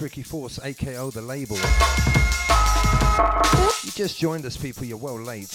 Ricky 0.00 0.22
Force, 0.22 0.60
AKO 0.60 1.12
the 1.12 1.22
label. 1.22 1.56
You 3.82 3.90
just 3.92 4.18
joined 4.20 4.46
us, 4.46 4.56
people, 4.56 4.84
you're 4.84 4.96
well 4.96 5.20
late. 5.20 5.48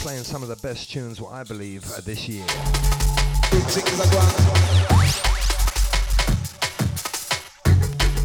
Playing 0.00 0.24
some 0.24 0.42
of 0.42 0.48
the 0.48 0.56
best 0.56 0.90
tunes, 0.90 1.22
what 1.22 1.32
I 1.32 1.44
believe, 1.44 1.90
uh, 1.92 2.02
this 2.02 2.28
year. 2.28 2.44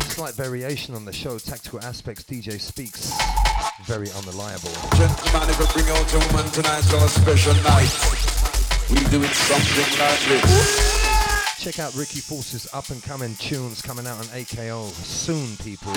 Slight 0.10 0.34
variation 0.34 0.96
on 0.96 1.06
the 1.06 1.14
show, 1.14 1.38
tactical 1.40 1.80
aspects, 1.82 2.24
DJ 2.24 2.60
speaks. 2.60 3.14
Very 3.86 4.10
unreliable. 4.12 4.72
Gentlemen, 4.98 5.50
if 5.50 5.60
we 5.60 5.82
bring 5.82 5.88
a 5.88 6.28
woman 6.28 6.52
tonight 6.52 6.82
for 6.82 6.98
a 6.98 7.08
special 7.08 7.54
night, 7.64 8.17
we 8.90 8.96
do 9.10 9.22
it 9.22 9.34
something 9.34 10.00
like 10.00 10.20
this. 10.28 11.58
Check 11.60 11.80
out 11.80 11.94
Ricky 11.96 12.20
Force's 12.20 12.68
up 12.74 12.90
and 12.90 13.04
coming 13.04 13.36
tunes 13.36 13.82
coming 13.82 14.08
out 14.08 14.20
on 14.20 14.26
AKO 14.26 14.90
soon, 15.04 15.58
people. 15.58 15.92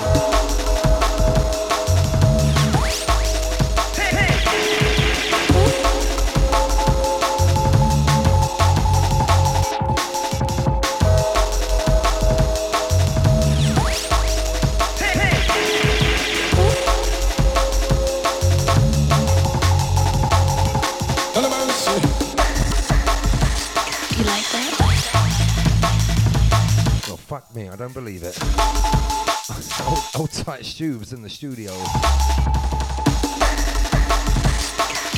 Don't 27.93 28.05
believe 28.05 28.23
it. 28.23 28.39
old, 29.87 29.99
old 30.17 30.31
tight 30.33 30.63
Stubes 30.63 31.13
in 31.13 31.23
the 31.23 31.31
studio. 31.31 31.73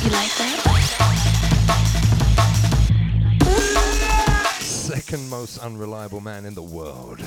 You 0.01 0.09
like 0.09 0.33
that? 0.37 0.59
Second 4.59 5.29
most 5.29 5.59
unreliable 5.59 6.21
man 6.21 6.45
in 6.45 6.53
the 6.55 6.63
world. 6.63 7.19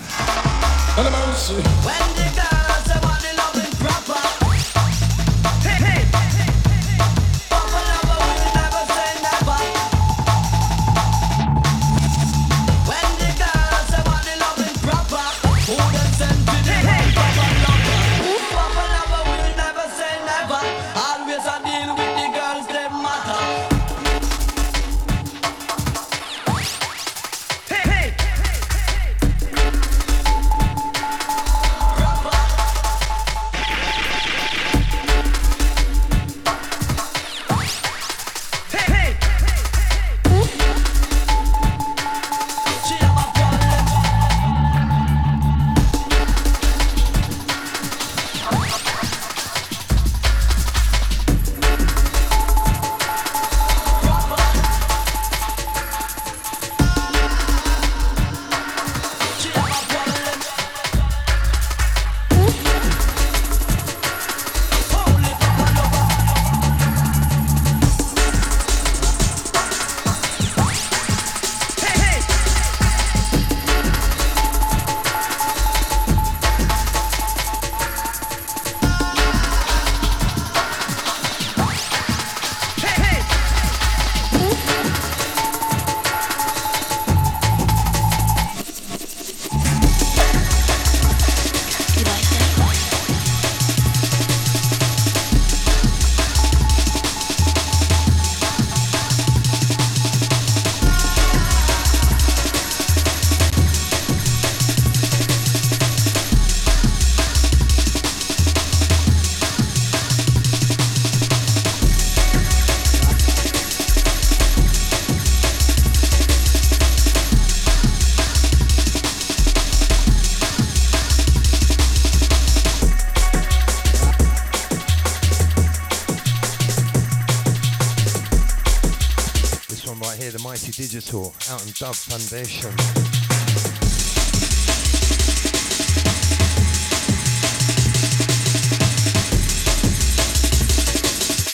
Dub 131.87 131.95
Foundation. 131.95 132.73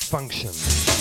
Function. 0.08 0.91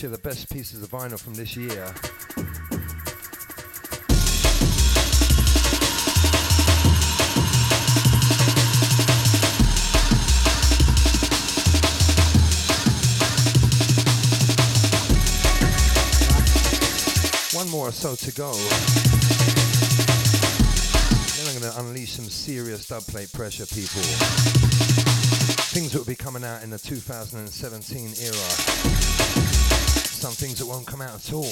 Did 0.00 0.10
the 0.10 0.18
best 0.18 0.52
pieces 0.52 0.82
of 0.82 0.90
vinyl 0.90 1.18
from 1.18 1.34
this 1.34 1.56
year. 1.56 1.86
One 17.54 17.70
more 17.70 17.88
or 17.88 17.92
so 17.92 18.14
to 18.14 18.32
go. 18.32 18.52
Then 21.32 21.46
I'm 21.48 21.60
going 21.60 21.72
to 21.72 21.78
unleash 21.80 22.10
some 22.10 22.24
serious 22.24 22.90
dubplate 22.90 23.32
pressure, 23.32 23.64
people. 23.66 24.02
Things 25.72 25.92
that 25.92 25.98
will 25.98 26.04
be 26.04 26.14
coming 26.14 26.44
out 26.44 26.62
in 26.62 26.70
the 26.70 26.78
2017 26.78 28.14
era. 28.20 29.63
Some 30.14 30.32
things 30.32 30.58
that 30.58 30.66
won't 30.66 30.86
come 30.86 31.02
out 31.02 31.14
at 31.16 31.32
all. 31.32 31.42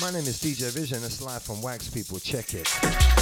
My 0.00 0.10
name 0.10 0.26
is 0.28 0.40
DJ 0.40 0.70
Vision. 0.70 1.04
It's 1.04 1.22
live 1.22 1.42
from 1.42 1.62
Wax, 1.62 1.88
people. 1.88 2.18
Check 2.18 2.54
it. 2.54 3.15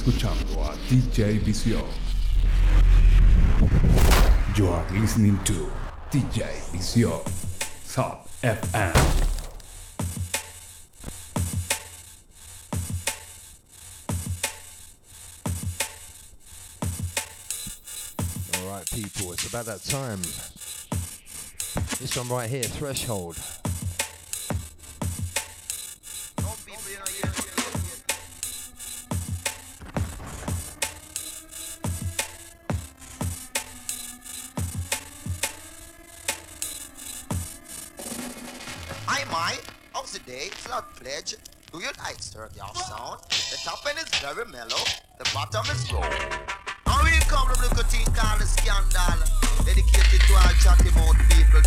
Escuchando 0.00 0.62
a 0.62 0.74
DJ 0.88 1.38
Vision. 1.40 1.84
You 4.56 4.68
are 4.68 4.86
listening 4.92 5.38
to 5.44 5.70
DJ 6.10 6.46
Vision. 6.72 7.20
Sub 7.84 8.26
FM. 8.42 8.94
People. 18.92 19.32
It's 19.32 19.46
about 19.48 19.66
that 19.66 19.84
time. 19.84 20.20
This 22.00 22.16
one 22.16 22.28
right 22.28 22.50
here, 22.50 22.62
Threshold. 22.62 23.38
My. 39.40 39.56
How's 39.94 40.12
the 40.12 40.18
day? 40.18 40.48
Flood 40.52 40.84
pledge. 40.96 41.34
Do 41.72 41.78
you 41.78 41.88
like 42.04 42.20
stir 42.20 42.50
your 42.54 42.74
sound? 42.74 43.20
The 43.50 43.58
top 43.64 43.80
end 43.88 43.96
is 43.96 44.10
very 44.20 44.44
mellow. 44.52 44.84
The 45.16 45.24
bottom 45.32 45.64
is 45.74 45.90
low. 45.90 46.02
How 46.84 47.02
will 47.02 47.24
come 47.32 47.48
look 47.48 47.78
at 47.78 47.88
thing 47.90 48.04
called 48.12 48.42
the 48.42 48.46
scandal? 48.46 49.16
Dedicated 49.64 50.20
to 50.28 50.34
all 50.34 50.52
chatty 50.60 50.90
mouth 50.92 51.16
people. 51.32 51.64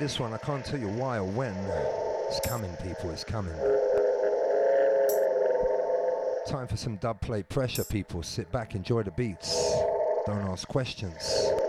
this 0.00 0.18
one. 0.18 0.32
I 0.32 0.38
can't 0.38 0.64
tell 0.64 0.80
you 0.80 0.88
why 0.88 1.18
or 1.18 1.24
when. 1.24 1.54
It's 2.28 2.40
coming, 2.48 2.74
people. 2.82 3.10
It's 3.10 3.22
coming. 3.22 3.54
Time 6.46 6.66
for 6.66 6.76
some 6.76 6.96
dub 6.96 7.20
plate 7.20 7.48
pressure, 7.50 7.84
people. 7.84 8.22
Sit 8.22 8.50
back, 8.50 8.74
enjoy 8.74 9.02
the 9.02 9.10
beats. 9.10 9.54
Don't 10.26 10.40
ask 10.48 10.66
questions. 10.66 11.59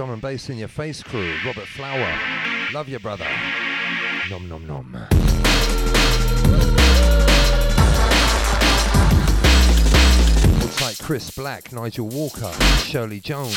Drum 0.00 0.12
and 0.12 0.22
bass 0.22 0.48
in 0.48 0.56
your 0.56 0.66
face 0.66 1.02
crew. 1.02 1.30
Robert 1.44 1.66
Flower. 1.66 2.10
Love 2.72 2.88
you, 2.88 2.98
brother. 2.98 3.26
Nom 4.30 4.48
nom 4.48 4.66
nom. 4.66 4.92
Like 10.80 10.98
Chris 11.00 11.30
Black, 11.32 11.70
Nigel 11.74 12.08
Walker, 12.08 12.50
Shirley 12.78 13.20
Jones. 13.20 13.54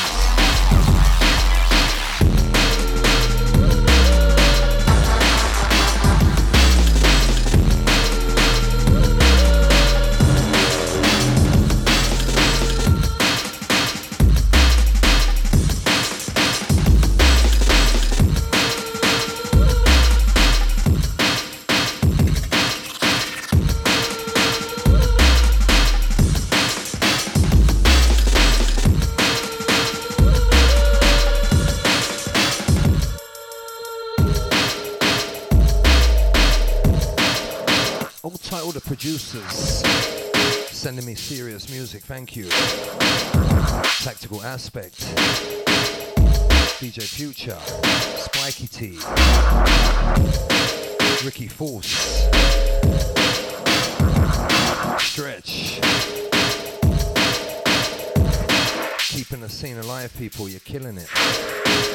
Producers 39.04 39.82
sending 40.70 41.04
me 41.04 41.14
serious 41.14 41.68
music, 41.68 42.02
thank 42.04 42.34
you. 42.34 42.48
Tactical 44.02 44.40
Aspect, 44.42 44.98
DJ 46.80 47.02
Future, 47.02 47.58
Spiky 48.16 48.66
T, 48.66 48.98
Ricky 51.22 51.48
Force, 51.48 51.90
Stretch. 55.04 55.80
Keeping 59.12 59.40
the 59.42 59.50
scene 59.50 59.76
alive, 59.76 60.16
people, 60.16 60.48
you're 60.48 60.60
killing 60.60 60.96
it. 60.96 61.93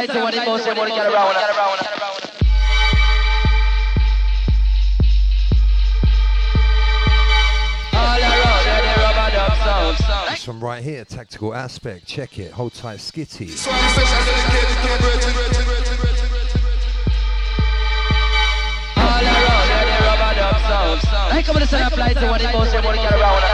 All 0.00 0.06
around, 8.16 8.64
and 8.66 8.84
the 8.86 8.94
rubber 9.02 9.28
dub 9.30 9.52
sound. 9.58 9.98
This 10.30 10.42
from 10.42 10.64
right 10.64 10.82
here, 10.82 11.04
Tactical 11.04 11.54
Aspect, 11.54 12.06
check 12.06 12.38
it, 12.38 12.50
hold 12.50 12.72
tight 12.72 13.00
skitty. 13.00 13.48
This 13.48 13.66
one 13.66 13.76
special 13.76 14.24
dedicated 14.24 14.70
to 14.70 14.76
my 14.88 14.96
brethren. 14.96 15.34
All 18.96 19.20
around, 19.20 19.68
and 19.68 19.88
the 19.90 20.00
rubber 20.06 20.32
dub 20.40 20.56
sound. 20.62 21.00
I 21.34 21.42
come 21.44 21.56
to 21.56 21.60
the 21.60 21.66
sun 21.66 21.90
to 21.90 21.96
most 22.52 22.74
everybody 22.74 23.00
get 23.00 23.12
around. 23.12 23.44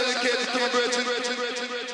dedicated 0.00 0.48
to 0.48 1.34
Bridget. 1.36 1.89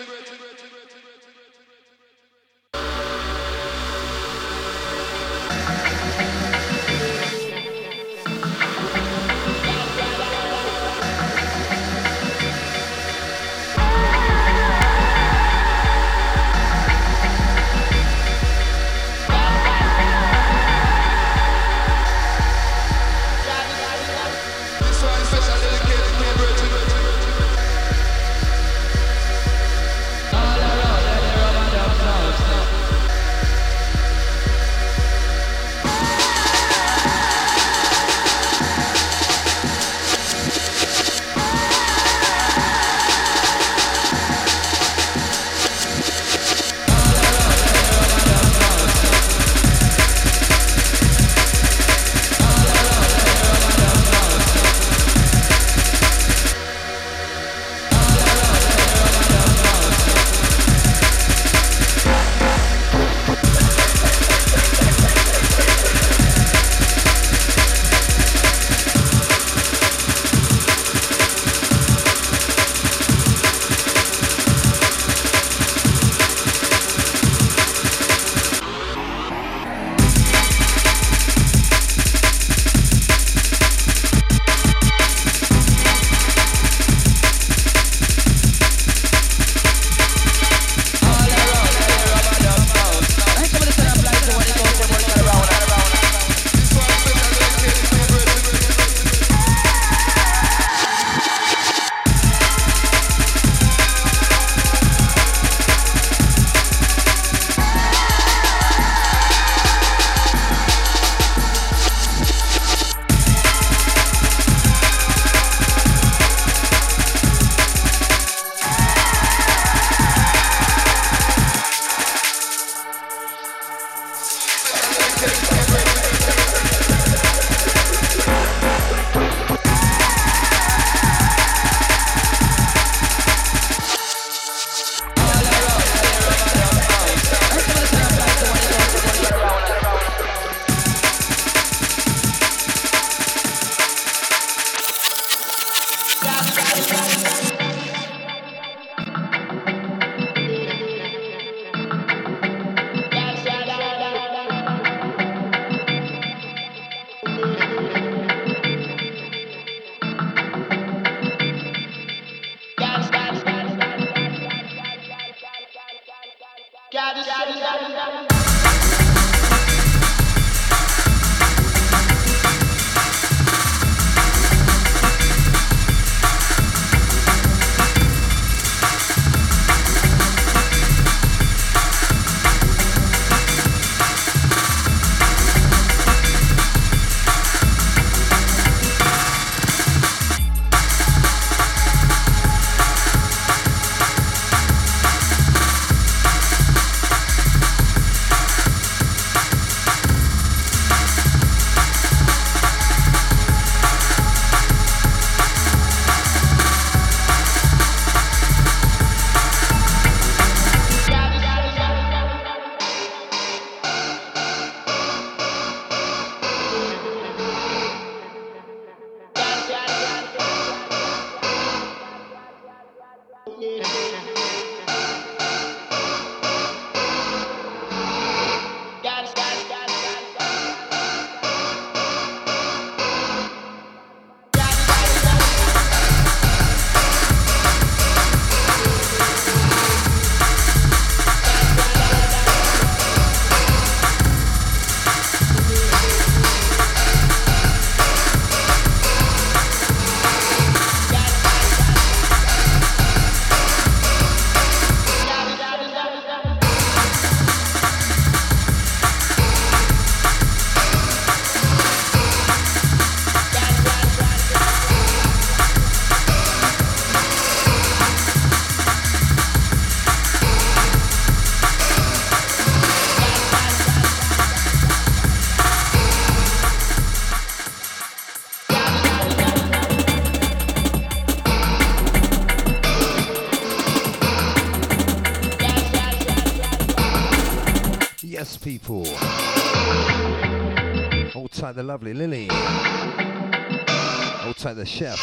Chef. 294.87 295.21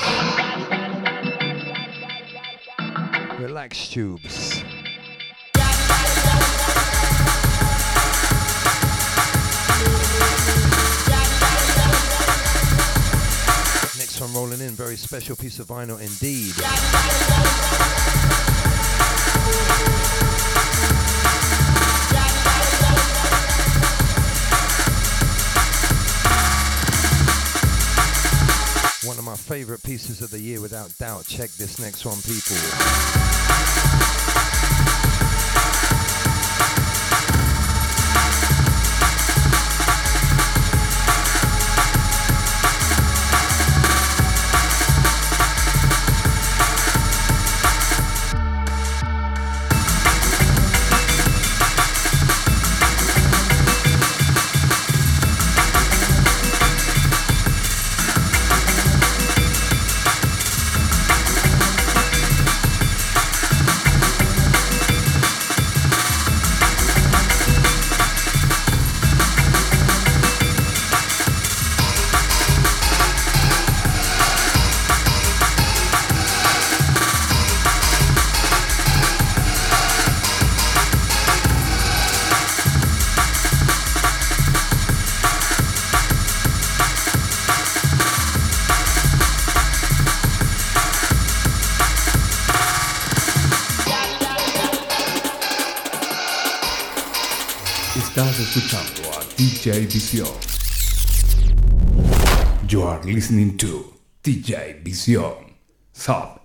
Relax 3.40 3.88
tubes. 3.88 4.64
Next 13.98 14.19
one 14.19 14.34
rolling 14.34 14.60
in, 14.60 14.72
very 14.72 14.98
special 14.98 15.35
piece 15.35 15.60
of 15.60 15.68
vinyl 15.68 15.99
indeed. 15.99 17.62
Pieces 29.93 30.23
of 30.23 30.31
the 30.31 30.39
year 30.39 30.59
without 30.59 30.91
doubt. 30.97 31.23
Check 31.27 31.51
this 31.51 31.77
next 31.77 32.03
one, 32.03 32.19
people. 32.23 33.32
DJ 98.53 99.88
Vision. 99.88 100.27
You 102.69 102.84
are 102.84 103.01
listening 103.01 103.57
to 103.57 103.91
DJ 104.23 104.80
Vision, 104.84 105.55
South 105.91 106.42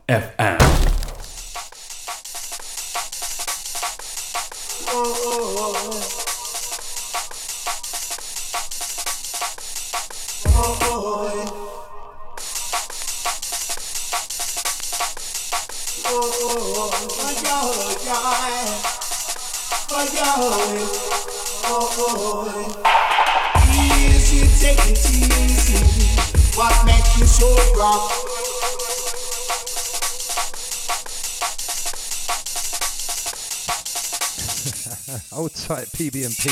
PB&P. 35.68 36.48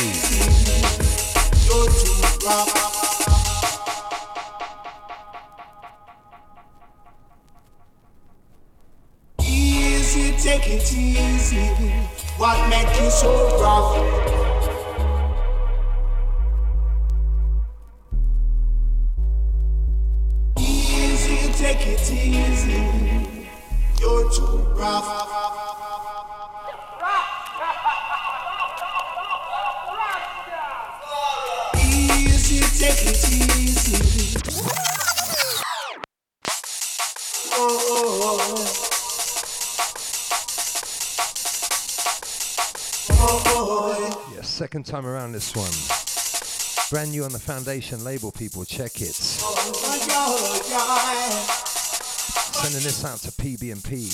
Easy, 9.41 10.33
take 10.37 10.69
it 10.69 10.93
easy. 10.93 11.65
What 12.37 12.69
make 12.69 13.01
you 13.01 13.11
so 13.11 13.59
rough? 13.59 14.56
second 44.67 44.85
time 44.85 45.07
around 45.07 45.31
this 45.31 45.55
one. 45.55 45.71
Brand 46.91 47.13
new 47.13 47.23
on 47.23 47.31
the 47.31 47.39
Foundation 47.39 48.03
label, 48.03 48.33
people. 48.33 48.65
Check 48.65 49.01
it. 49.01 49.15
Sending 52.51 52.83
this 52.83 53.05
out 53.05 53.19
to 53.21 53.31
PB&P. 53.31 54.11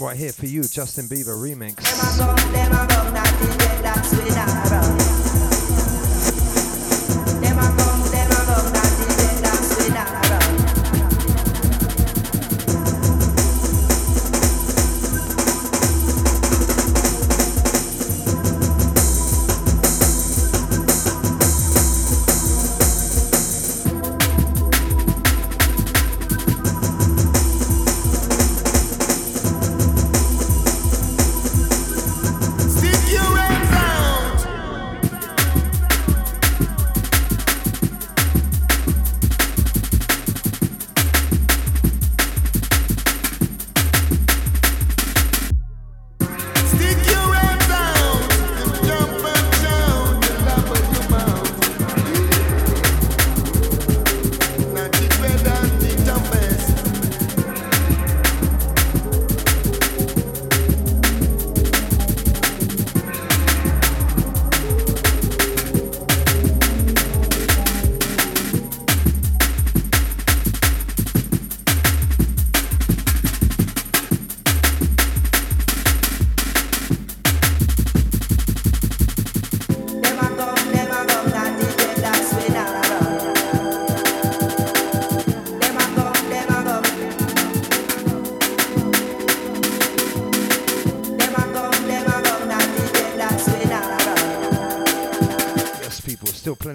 One 0.00 0.10
right 0.10 0.16
here 0.16 0.32
for 0.32 0.46
you, 0.46 0.62
Justin 0.62 1.06
Bieber 1.06 1.36
remix. 1.36 1.76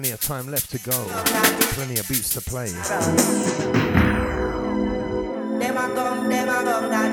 Plenty 0.02 0.14
of 0.14 0.20
time 0.20 0.50
left 0.50 0.68
to 0.68 0.80
go. 0.80 1.06
Plenty 1.74 2.00
of 2.00 2.08
beats 2.08 2.30
to 2.30 2.40
play. 2.40 2.72
Come, 2.72 3.16
come, 5.94 6.28
that 6.28 6.48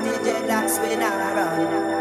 DJ 0.04 1.99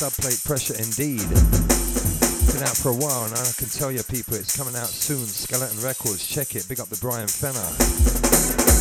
Serious 0.00 0.16
dub 0.16 0.24
plate 0.24 0.42
pressure 0.44 0.74
indeed. 0.76 1.28
Been 2.52 2.62
out 2.62 2.76
for 2.76 2.90
a 2.90 2.94
while, 2.94 3.24
and 3.24 3.34
I 3.34 3.52
can 3.56 3.68
tell 3.68 3.92
you, 3.92 4.02
people, 4.02 4.34
it's 4.34 4.56
coming 4.56 4.74
out 4.74 4.88
soon. 4.88 5.26
Skeleton 5.26 5.80
Records, 5.82 6.26
check 6.26 6.54
it. 6.56 6.66
Big 6.68 6.80
up 6.80 6.88
the 6.88 6.96
Brian 6.96 7.28
Fenner. 7.28 8.79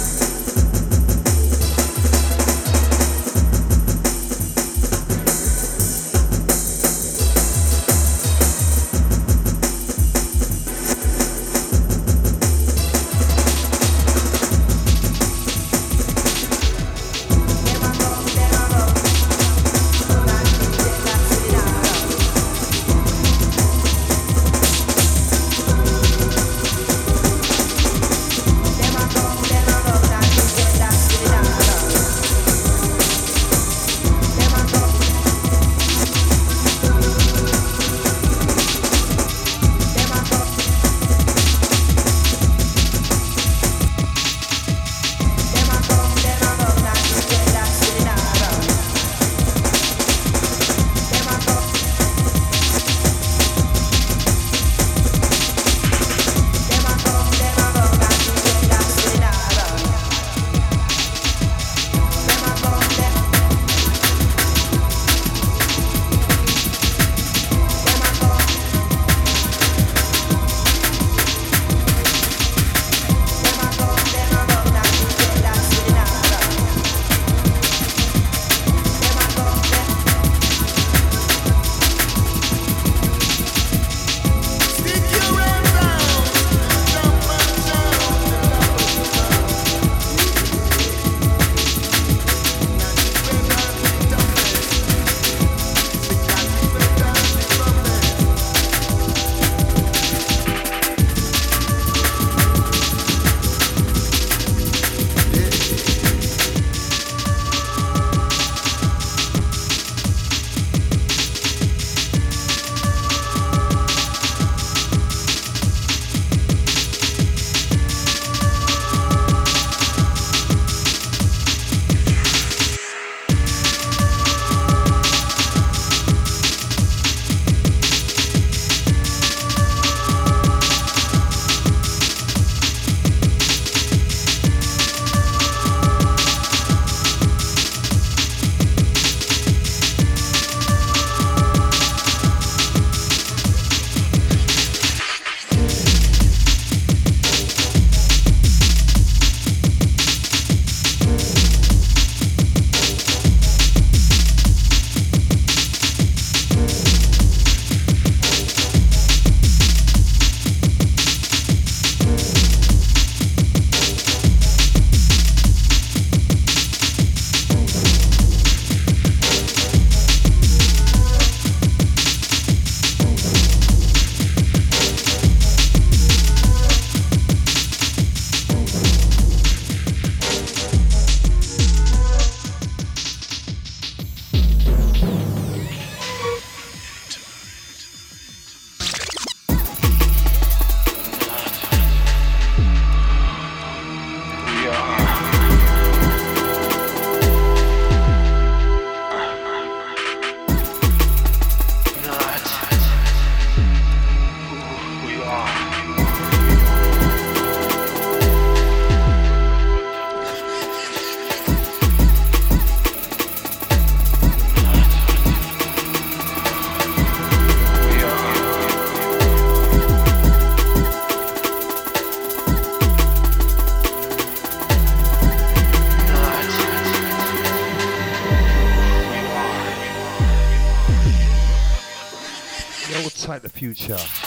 Future. 233.74 234.19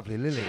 Lovely 0.00 0.16
Lily. 0.16 0.39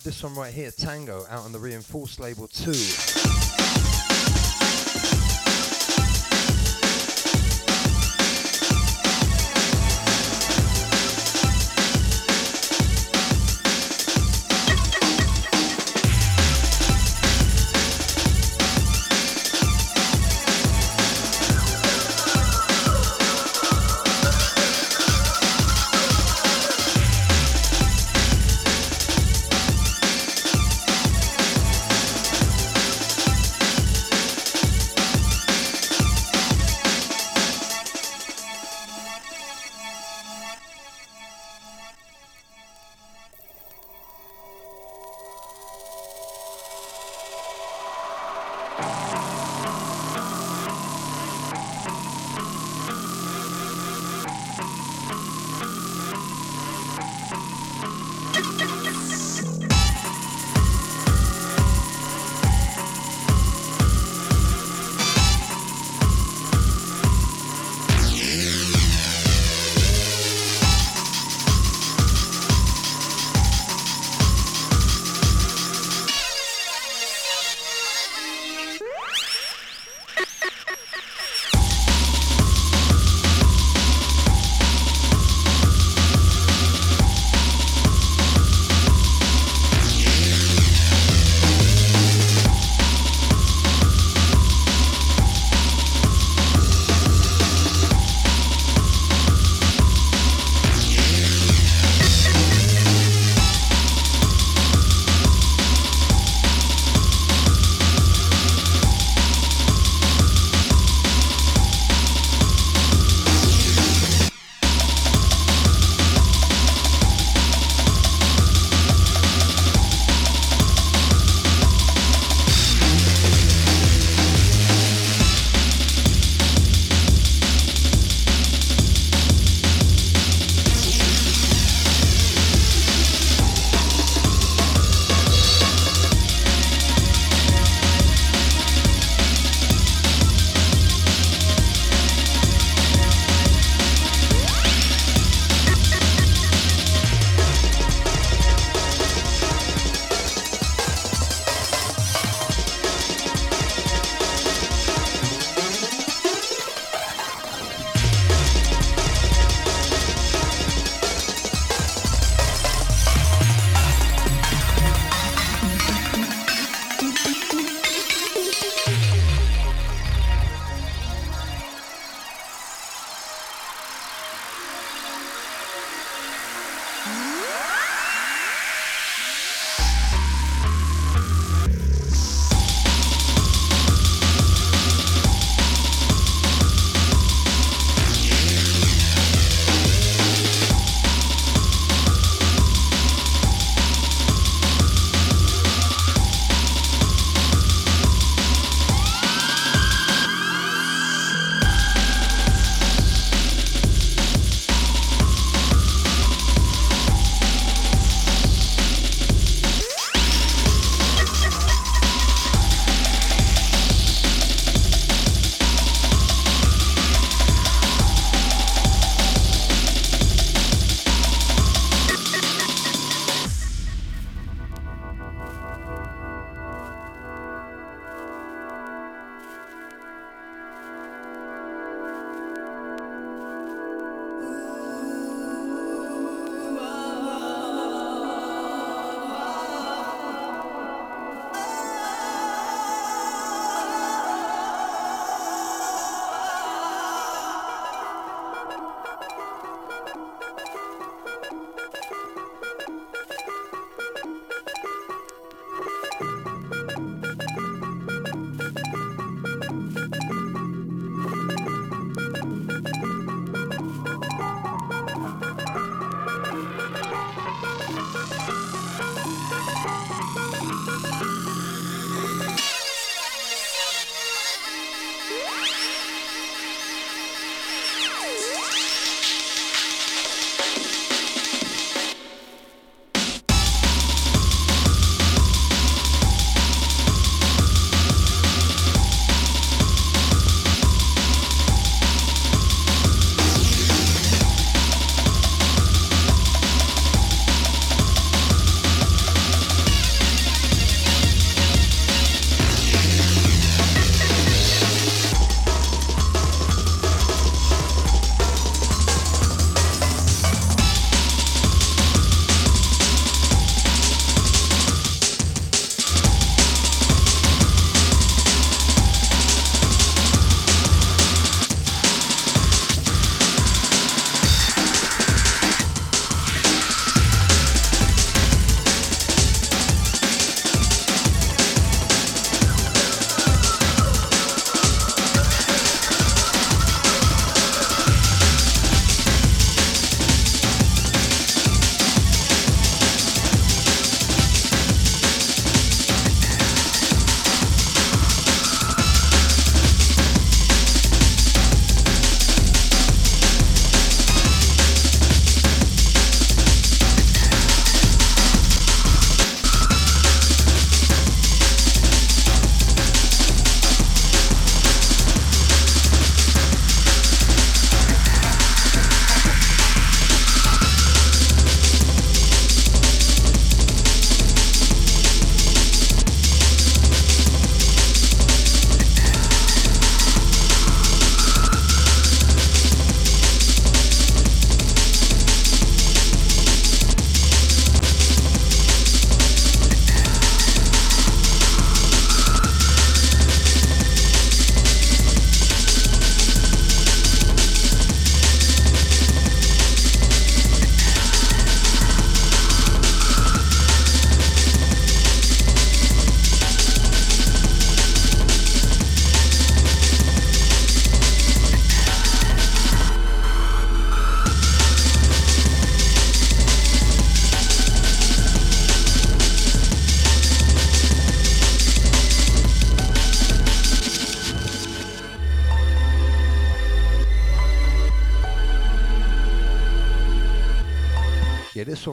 Up, 0.00 0.04
this 0.04 0.22
one 0.22 0.34
right 0.34 0.52
here, 0.52 0.70
Tango, 0.70 1.26
out 1.28 1.44
on 1.44 1.52
the 1.52 1.58
Reinforced 1.58 2.20
label 2.20 2.46
2. 2.48 3.19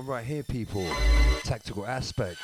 Right 0.08 0.26
here, 0.26 0.44
people. 0.44 0.88
Tactical 1.44 1.86
aspect. 1.86 2.40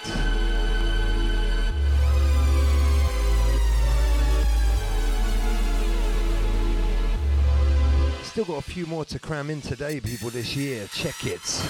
Still 8.23 8.45
got 8.45 8.57
a 8.57 8.61
few 8.61 8.85
more 8.85 9.05
to 9.05 9.19
cram 9.19 9.49
in 9.49 9.61
today, 9.61 9.99
people, 10.01 10.29
this 10.29 10.55
year. 10.55 10.87
Check 10.91 11.25
it. 11.25 11.69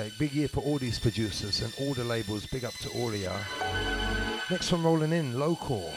Aspect, 0.00 0.18
big 0.18 0.32
year 0.32 0.48
for 0.48 0.60
all 0.60 0.78
these 0.78 0.98
producers 0.98 1.60
and 1.60 1.74
all 1.78 1.92
the 1.92 2.04
labels. 2.04 2.46
Big 2.46 2.64
up 2.64 2.72
to 2.78 2.88
all 2.90 3.12
of. 3.12 3.46
Next 4.50 4.72
one 4.72 4.82
rolling 4.82 5.12
in, 5.12 5.38
local. 5.38 5.92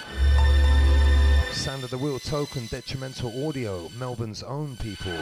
Sound 1.54 1.86
of 1.86 1.90
the 1.90 1.98
Wheel 1.98 2.20
Token, 2.20 2.68
Detrimental 2.68 3.48
Audio, 3.48 3.90
Melbourne's 3.98 4.44
own 4.44 4.76
people. 4.76 5.14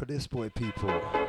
For 0.00 0.06
this 0.06 0.26
boy, 0.26 0.48
people. 0.48 1.19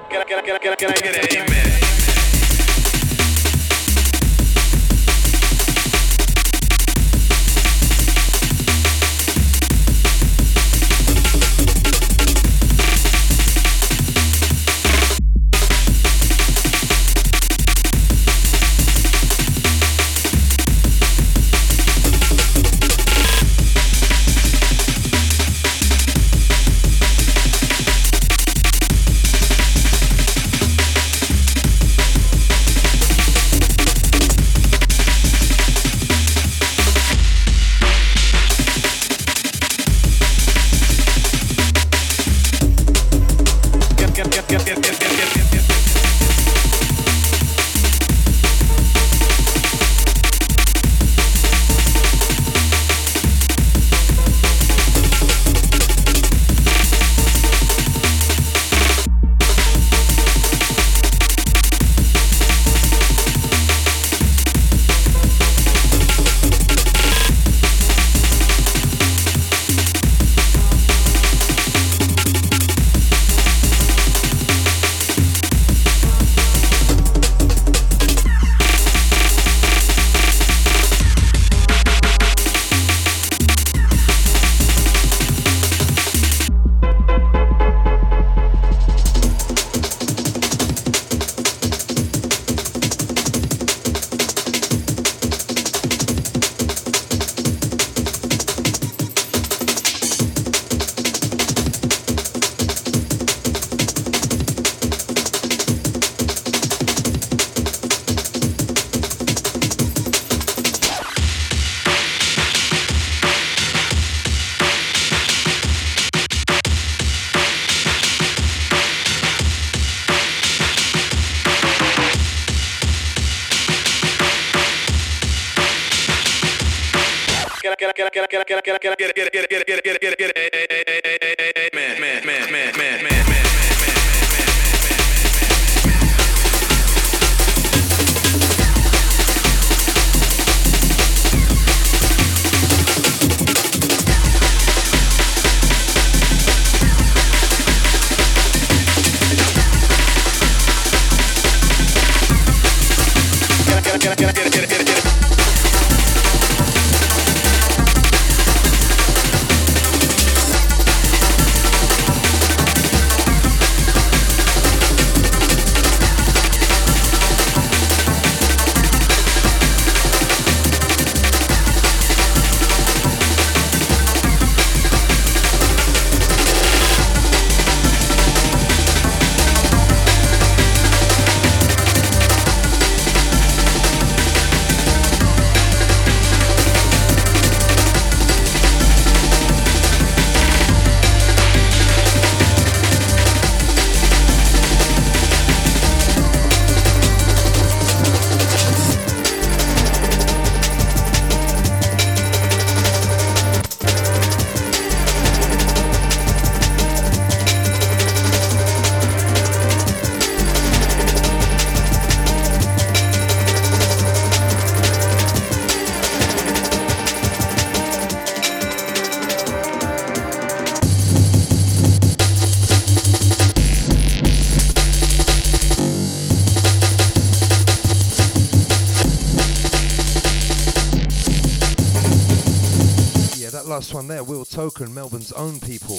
Last 233.81 233.95
one 233.95 234.07
there, 234.07 234.23
Will 234.23 234.45
Token, 234.45 234.93
Melbourne's 234.93 235.31
own 235.31 235.59
people. 235.59 235.97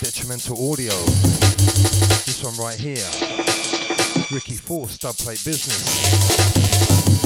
Detrimental 0.00 0.72
audio. 0.72 0.94
This 2.24 2.42
one 2.42 2.56
right 2.56 2.80
here. 2.80 3.04
Ricky 4.32 4.54
Force, 4.54 4.96
Dubplate 4.96 5.44
Business. 5.44 7.17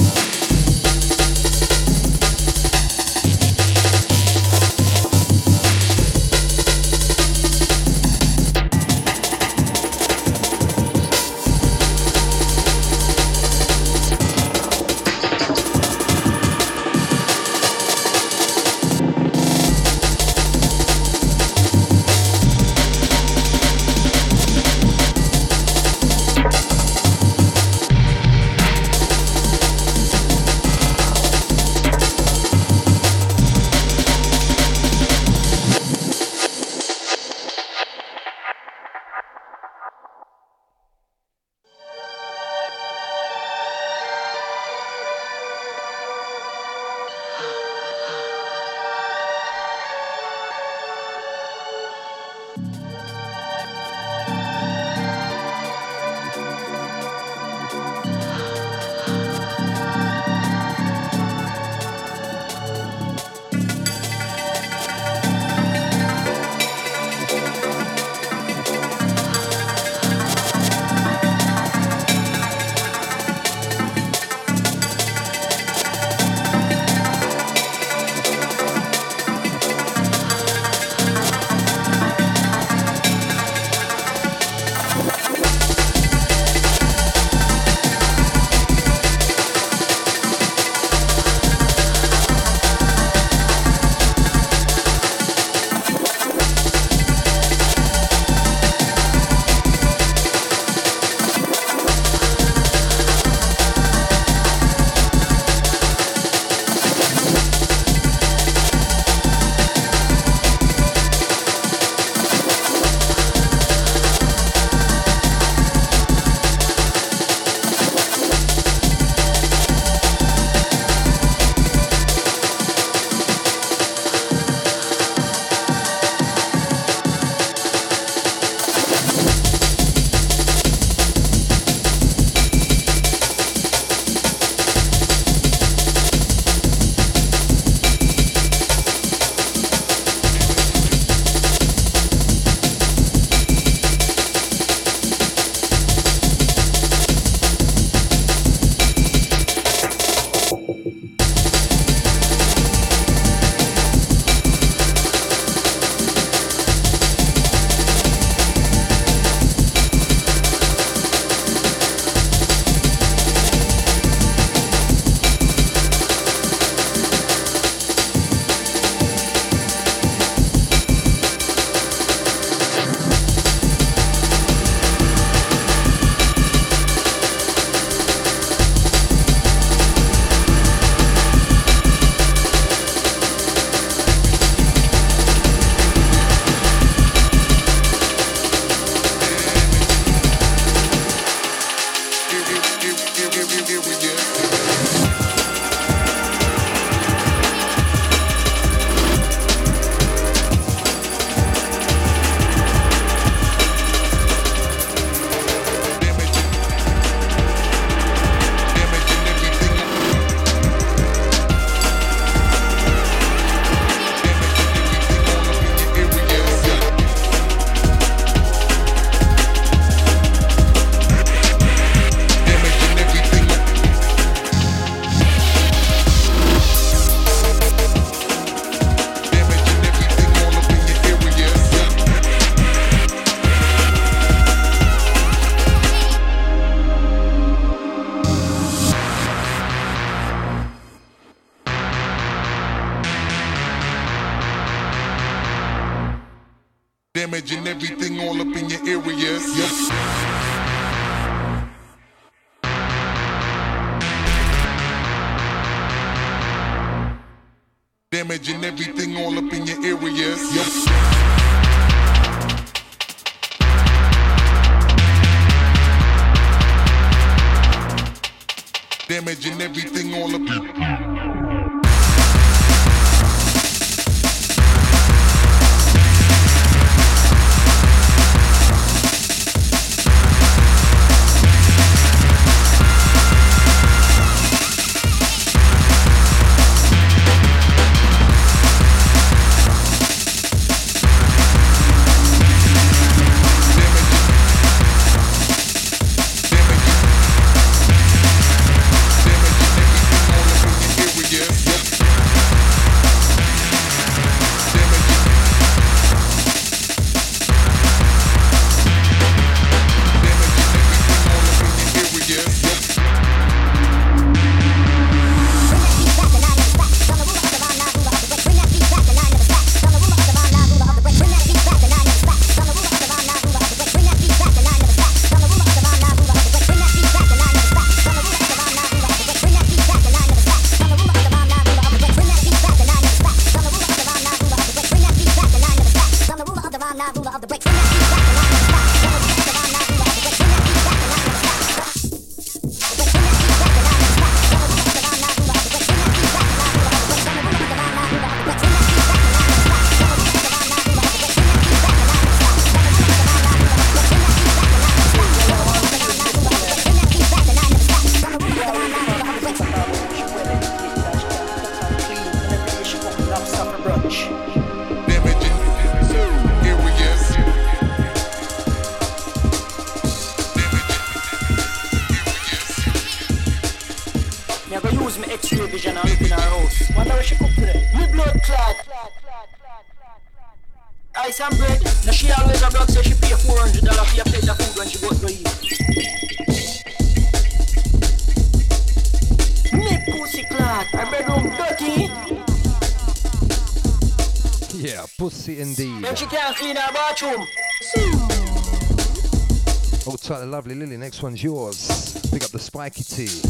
Lovely 400.53 400.75
Lily, 400.75 400.97
next 400.97 401.23
one's 401.23 401.43
yours. 401.43 402.13
Pick 402.29 402.43
up 402.43 402.51
the 402.51 402.59
spiky 402.59 403.03
tea. 403.03 403.41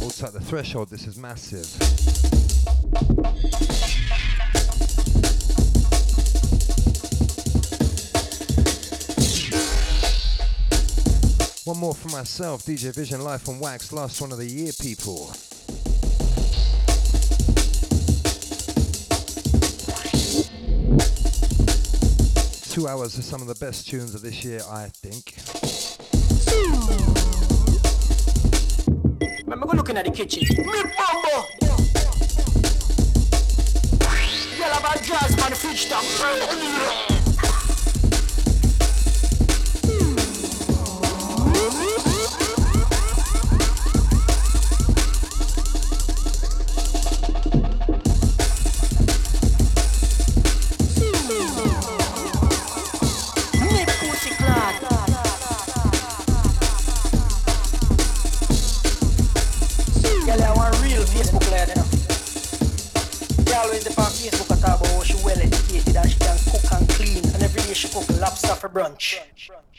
Also 0.00 0.26
tight 0.26 0.32
the 0.32 0.40
threshold, 0.40 0.88
this 0.88 1.08
is 1.08 1.18
massive. 1.18 1.66
One 11.64 11.78
more 11.78 11.96
for 11.96 12.10
myself, 12.10 12.62
DJ 12.62 12.94
Vision 12.94 13.24
Life 13.24 13.48
on 13.48 13.58
Wax, 13.58 13.92
last 13.92 14.20
one 14.20 14.30
of 14.30 14.38
the 14.38 14.46
year, 14.46 14.70
people. 14.80 15.32
Two 22.70 22.86
hours 22.86 23.18
of 23.18 23.24
some 23.24 23.42
of 23.42 23.48
the 23.48 23.56
best 23.58 23.88
tunes 23.88 24.14
of 24.14 24.22
this 24.22 24.44
year, 24.44 24.60
I 24.70 24.86
think. 24.94 25.31
Looking 29.82 29.96
at 29.96 30.04
the 30.04 30.12
kitchen, 30.12 30.42
me 30.58 30.80
bumbo. 30.96 31.48
Have 34.62 34.84
a 34.84 35.04
jazz 35.04 35.36
man 35.36 35.52
fridge 35.54 35.88
top. 35.88 36.91
Real 61.02 61.10
Facebook 61.10 61.42
you 61.66 61.74
know. 61.74 61.82
Girl 63.44 63.64
always 63.64 63.82
the 63.82 63.90
on 63.98 64.06
Facebook 64.12 64.50
and 64.50 64.62
talk 64.62 64.78
about 64.78 64.86
how 64.86 65.02
she 65.02 65.14
well 65.24 65.36
educated 65.36 65.96
and 65.96 66.08
she 66.08 66.16
can 66.16 66.38
cook 66.46 66.72
and 66.72 66.88
clean 66.90 67.24
and 67.34 67.42
every 67.42 67.62
day 67.62 67.74
she 67.74 67.88
cook 67.88 68.08
lobster 68.20 68.54
for 68.54 68.68
brunch. 68.68 69.18
Me 69.18 69.71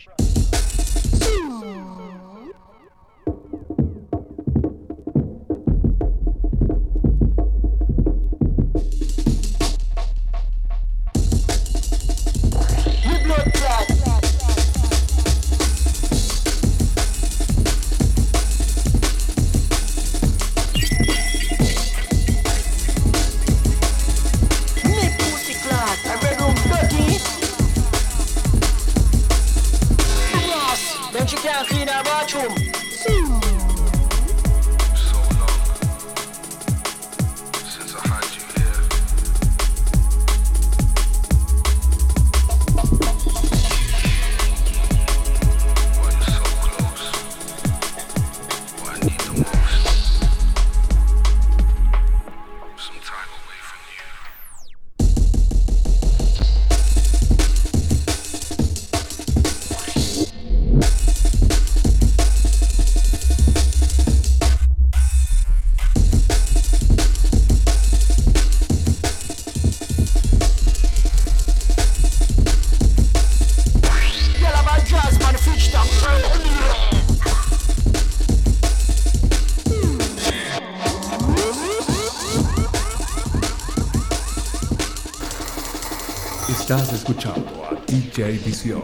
Vision. 88.37 88.81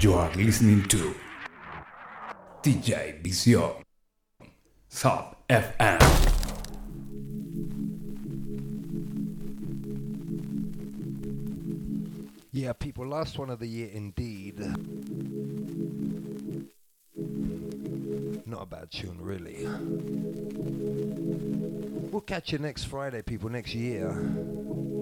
You 0.00 0.14
are 0.14 0.30
listening 0.34 0.82
to 0.88 1.14
DJ 2.62 3.22
Vision. 3.22 3.70
Sub 4.88 5.36
FM. 5.48 6.00
Yeah, 12.52 12.72
people, 12.72 13.06
last 13.08 13.38
one 13.38 13.50
of 13.50 13.58
the 13.58 13.66
year 13.66 13.90
indeed. 13.92 14.60
Not 18.46 18.62
a 18.62 18.66
bad 18.66 18.90
tune, 18.92 19.18
really. 19.20 19.66
We'll 22.10 22.20
catch 22.20 22.52
you 22.52 22.58
next 22.58 22.84
Friday, 22.84 23.22
people, 23.22 23.50
next 23.50 23.74
year. 23.74 24.10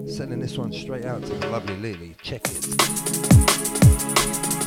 Sending 0.07 0.41
this 0.41 0.59
one 0.59 0.73
straight 0.73 1.05
out 1.05 1.23
to 1.23 1.33
the 1.33 1.49
lovely 1.49 1.77
Lily. 1.77 2.17
Check 2.23 2.43
it. 2.45 4.62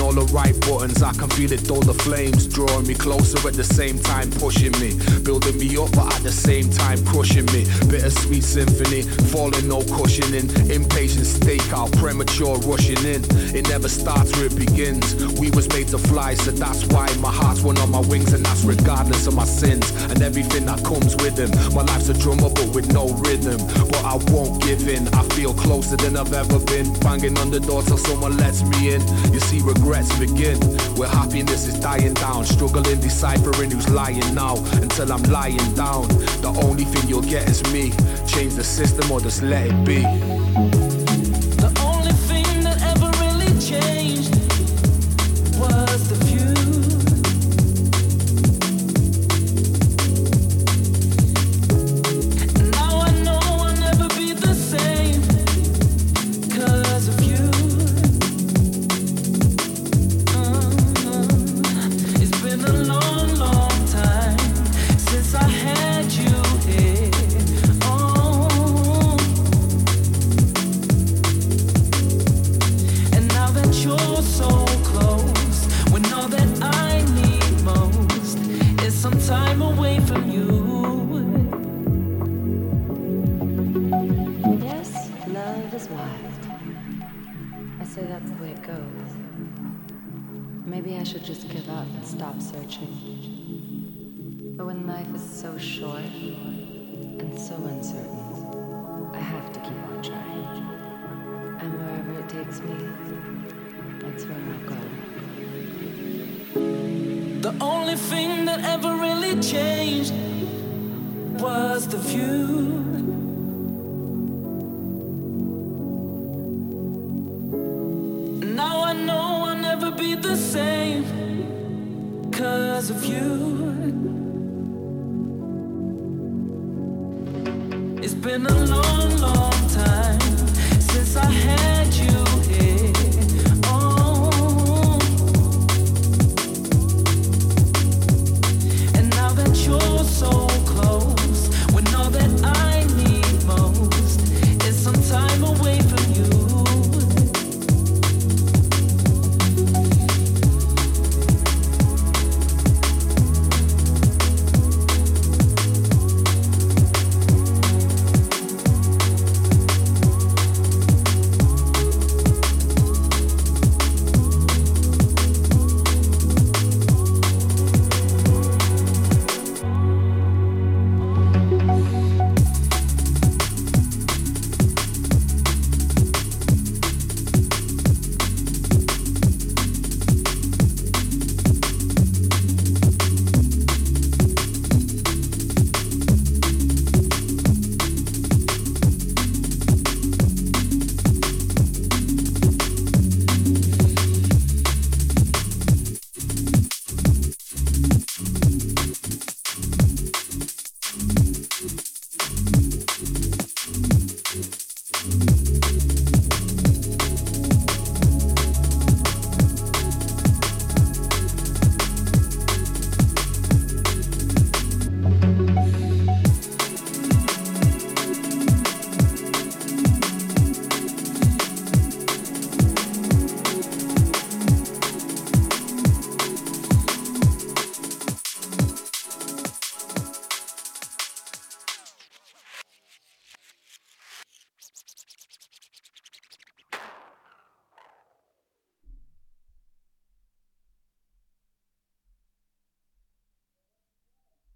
All 0.00 0.12
the 0.12 0.24
right 0.32 0.51
I 1.12 1.14
can 1.14 1.28
feel 1.28 1.52
it 1.52 1.60
though 1.68 1.80
the 1.80 1.92
flames. 1.92 2.46
Drawing 2.46 2.86
me 2.86 2.94
closer 2.94 3.36
at 3.46 3.52
the 3.52 3.64
same 3.64 3.98
time, 3.98 4.30
pushing 4.30 4.72
me. 4.80 4.96
Building 5.20 5.58
me 5.58 5.76
up, 5.76 5.92
but 5.92 6.08
at 6.08 6.22
the 6.22 6.32
same 6.32 6.70
time, 6.70 7.04
crushing 7.04 7.44
me. 7.52 7.68
Bittersweet 7.92 8.42
symphony, 8.42 9.02
falling, 9.28 9.68
no 9.68 9.82
cushioning. 9.92 10.48
Impatient 10.72 11.28
stakeout, 11.28 11.92
premature 11.98 12.56
rushing 12.64 12.96
in. 13.04 13.20
It 13.52 13.68
never 13.68 13.88
starts 13.90 14.32
where 14.36 14.46
it 14.46 14.56
begins. 14.56 15.12
We 15.36 15.50
was 15.50 15.68
made 15.68 15.88
to 15.88 15.98
fly, 15.98 16.32
so 16.34 16.50
that's 16.50 16.86
why 16.86 17.12
my 17.20 17.30
heart's 17.30 17.60
one 17.60 17.76
on 17.78 17.90
my 17.90 18.00
wings, 18.00 18.32
and 18.32 18.44
that's 18.46 18.64
regardless 18.64 19.26
of 19.26 19.34
my 19.34 19.44
sins 19.44 19.90
and 20.08 20.22
everything 20.22 20.64
that 20.64 20.82
comes 20.82 21.14
with 21.16 21.36
them. 21.36 21.50
My 21.74 21.82
life's 21.82 22.08
a 22.08 22.14
drummer, 22.14 22.48
but 22.48 22.72
with 22.72 22.90
no 22.90 23.12
rhythm. 23.28 23.60
But 23.92 24.02
I 24.02 24.16
won't 24.32 24.62
give 24.62 24.88
in. 24.88 25.08
I 25.12 25.22
feel 25.36 25.52
closer 25.52 25.96
than 25.96 26.16
I've 26.16 26.32
ever 26.32 26.58
been. 26.60 26.88
Banging 27.00 27.36
on 27.36 27.50
the 27.50 27.60
door 27.60 27.82
till 27.82 27.98
someone 27.98 28.38
lets 28.38 28.62
me 28.62 28.94
in. 28.94 29.02
You 29.32 29.40
see, 29.40 29.60
regrets 29.60 30.08
begin 30.18 30.56
where 31.02 31.10
happiness 31.10 31.66
is 31.66 31.80
dying 31.80 32.14
down. 32.14 32.44
Struggling, 32.44 33.00
deciphering 33.00 33.72
who's 33.72 33.88
lying 33.90 34.34
now 34.34 34.56
until 34.80 35.12
I'm 35.12 35.22
lying 35.24 35.74
down. 35.74 36.06
The 36.42 36.52
only 36.62 36.84
thing 36.84 37.08
you'll 37.08 37.22
get 37.22 37.48
is 37.48 37.60
me. 37.72 37.90
Change 38.28 38.54
the 38.54 38.62
system 38.62 39.10
or 39.10 39.20
just 39.20 39.42
let 39.42 39.66
it 39.66 39.84
be. 39.84 40.31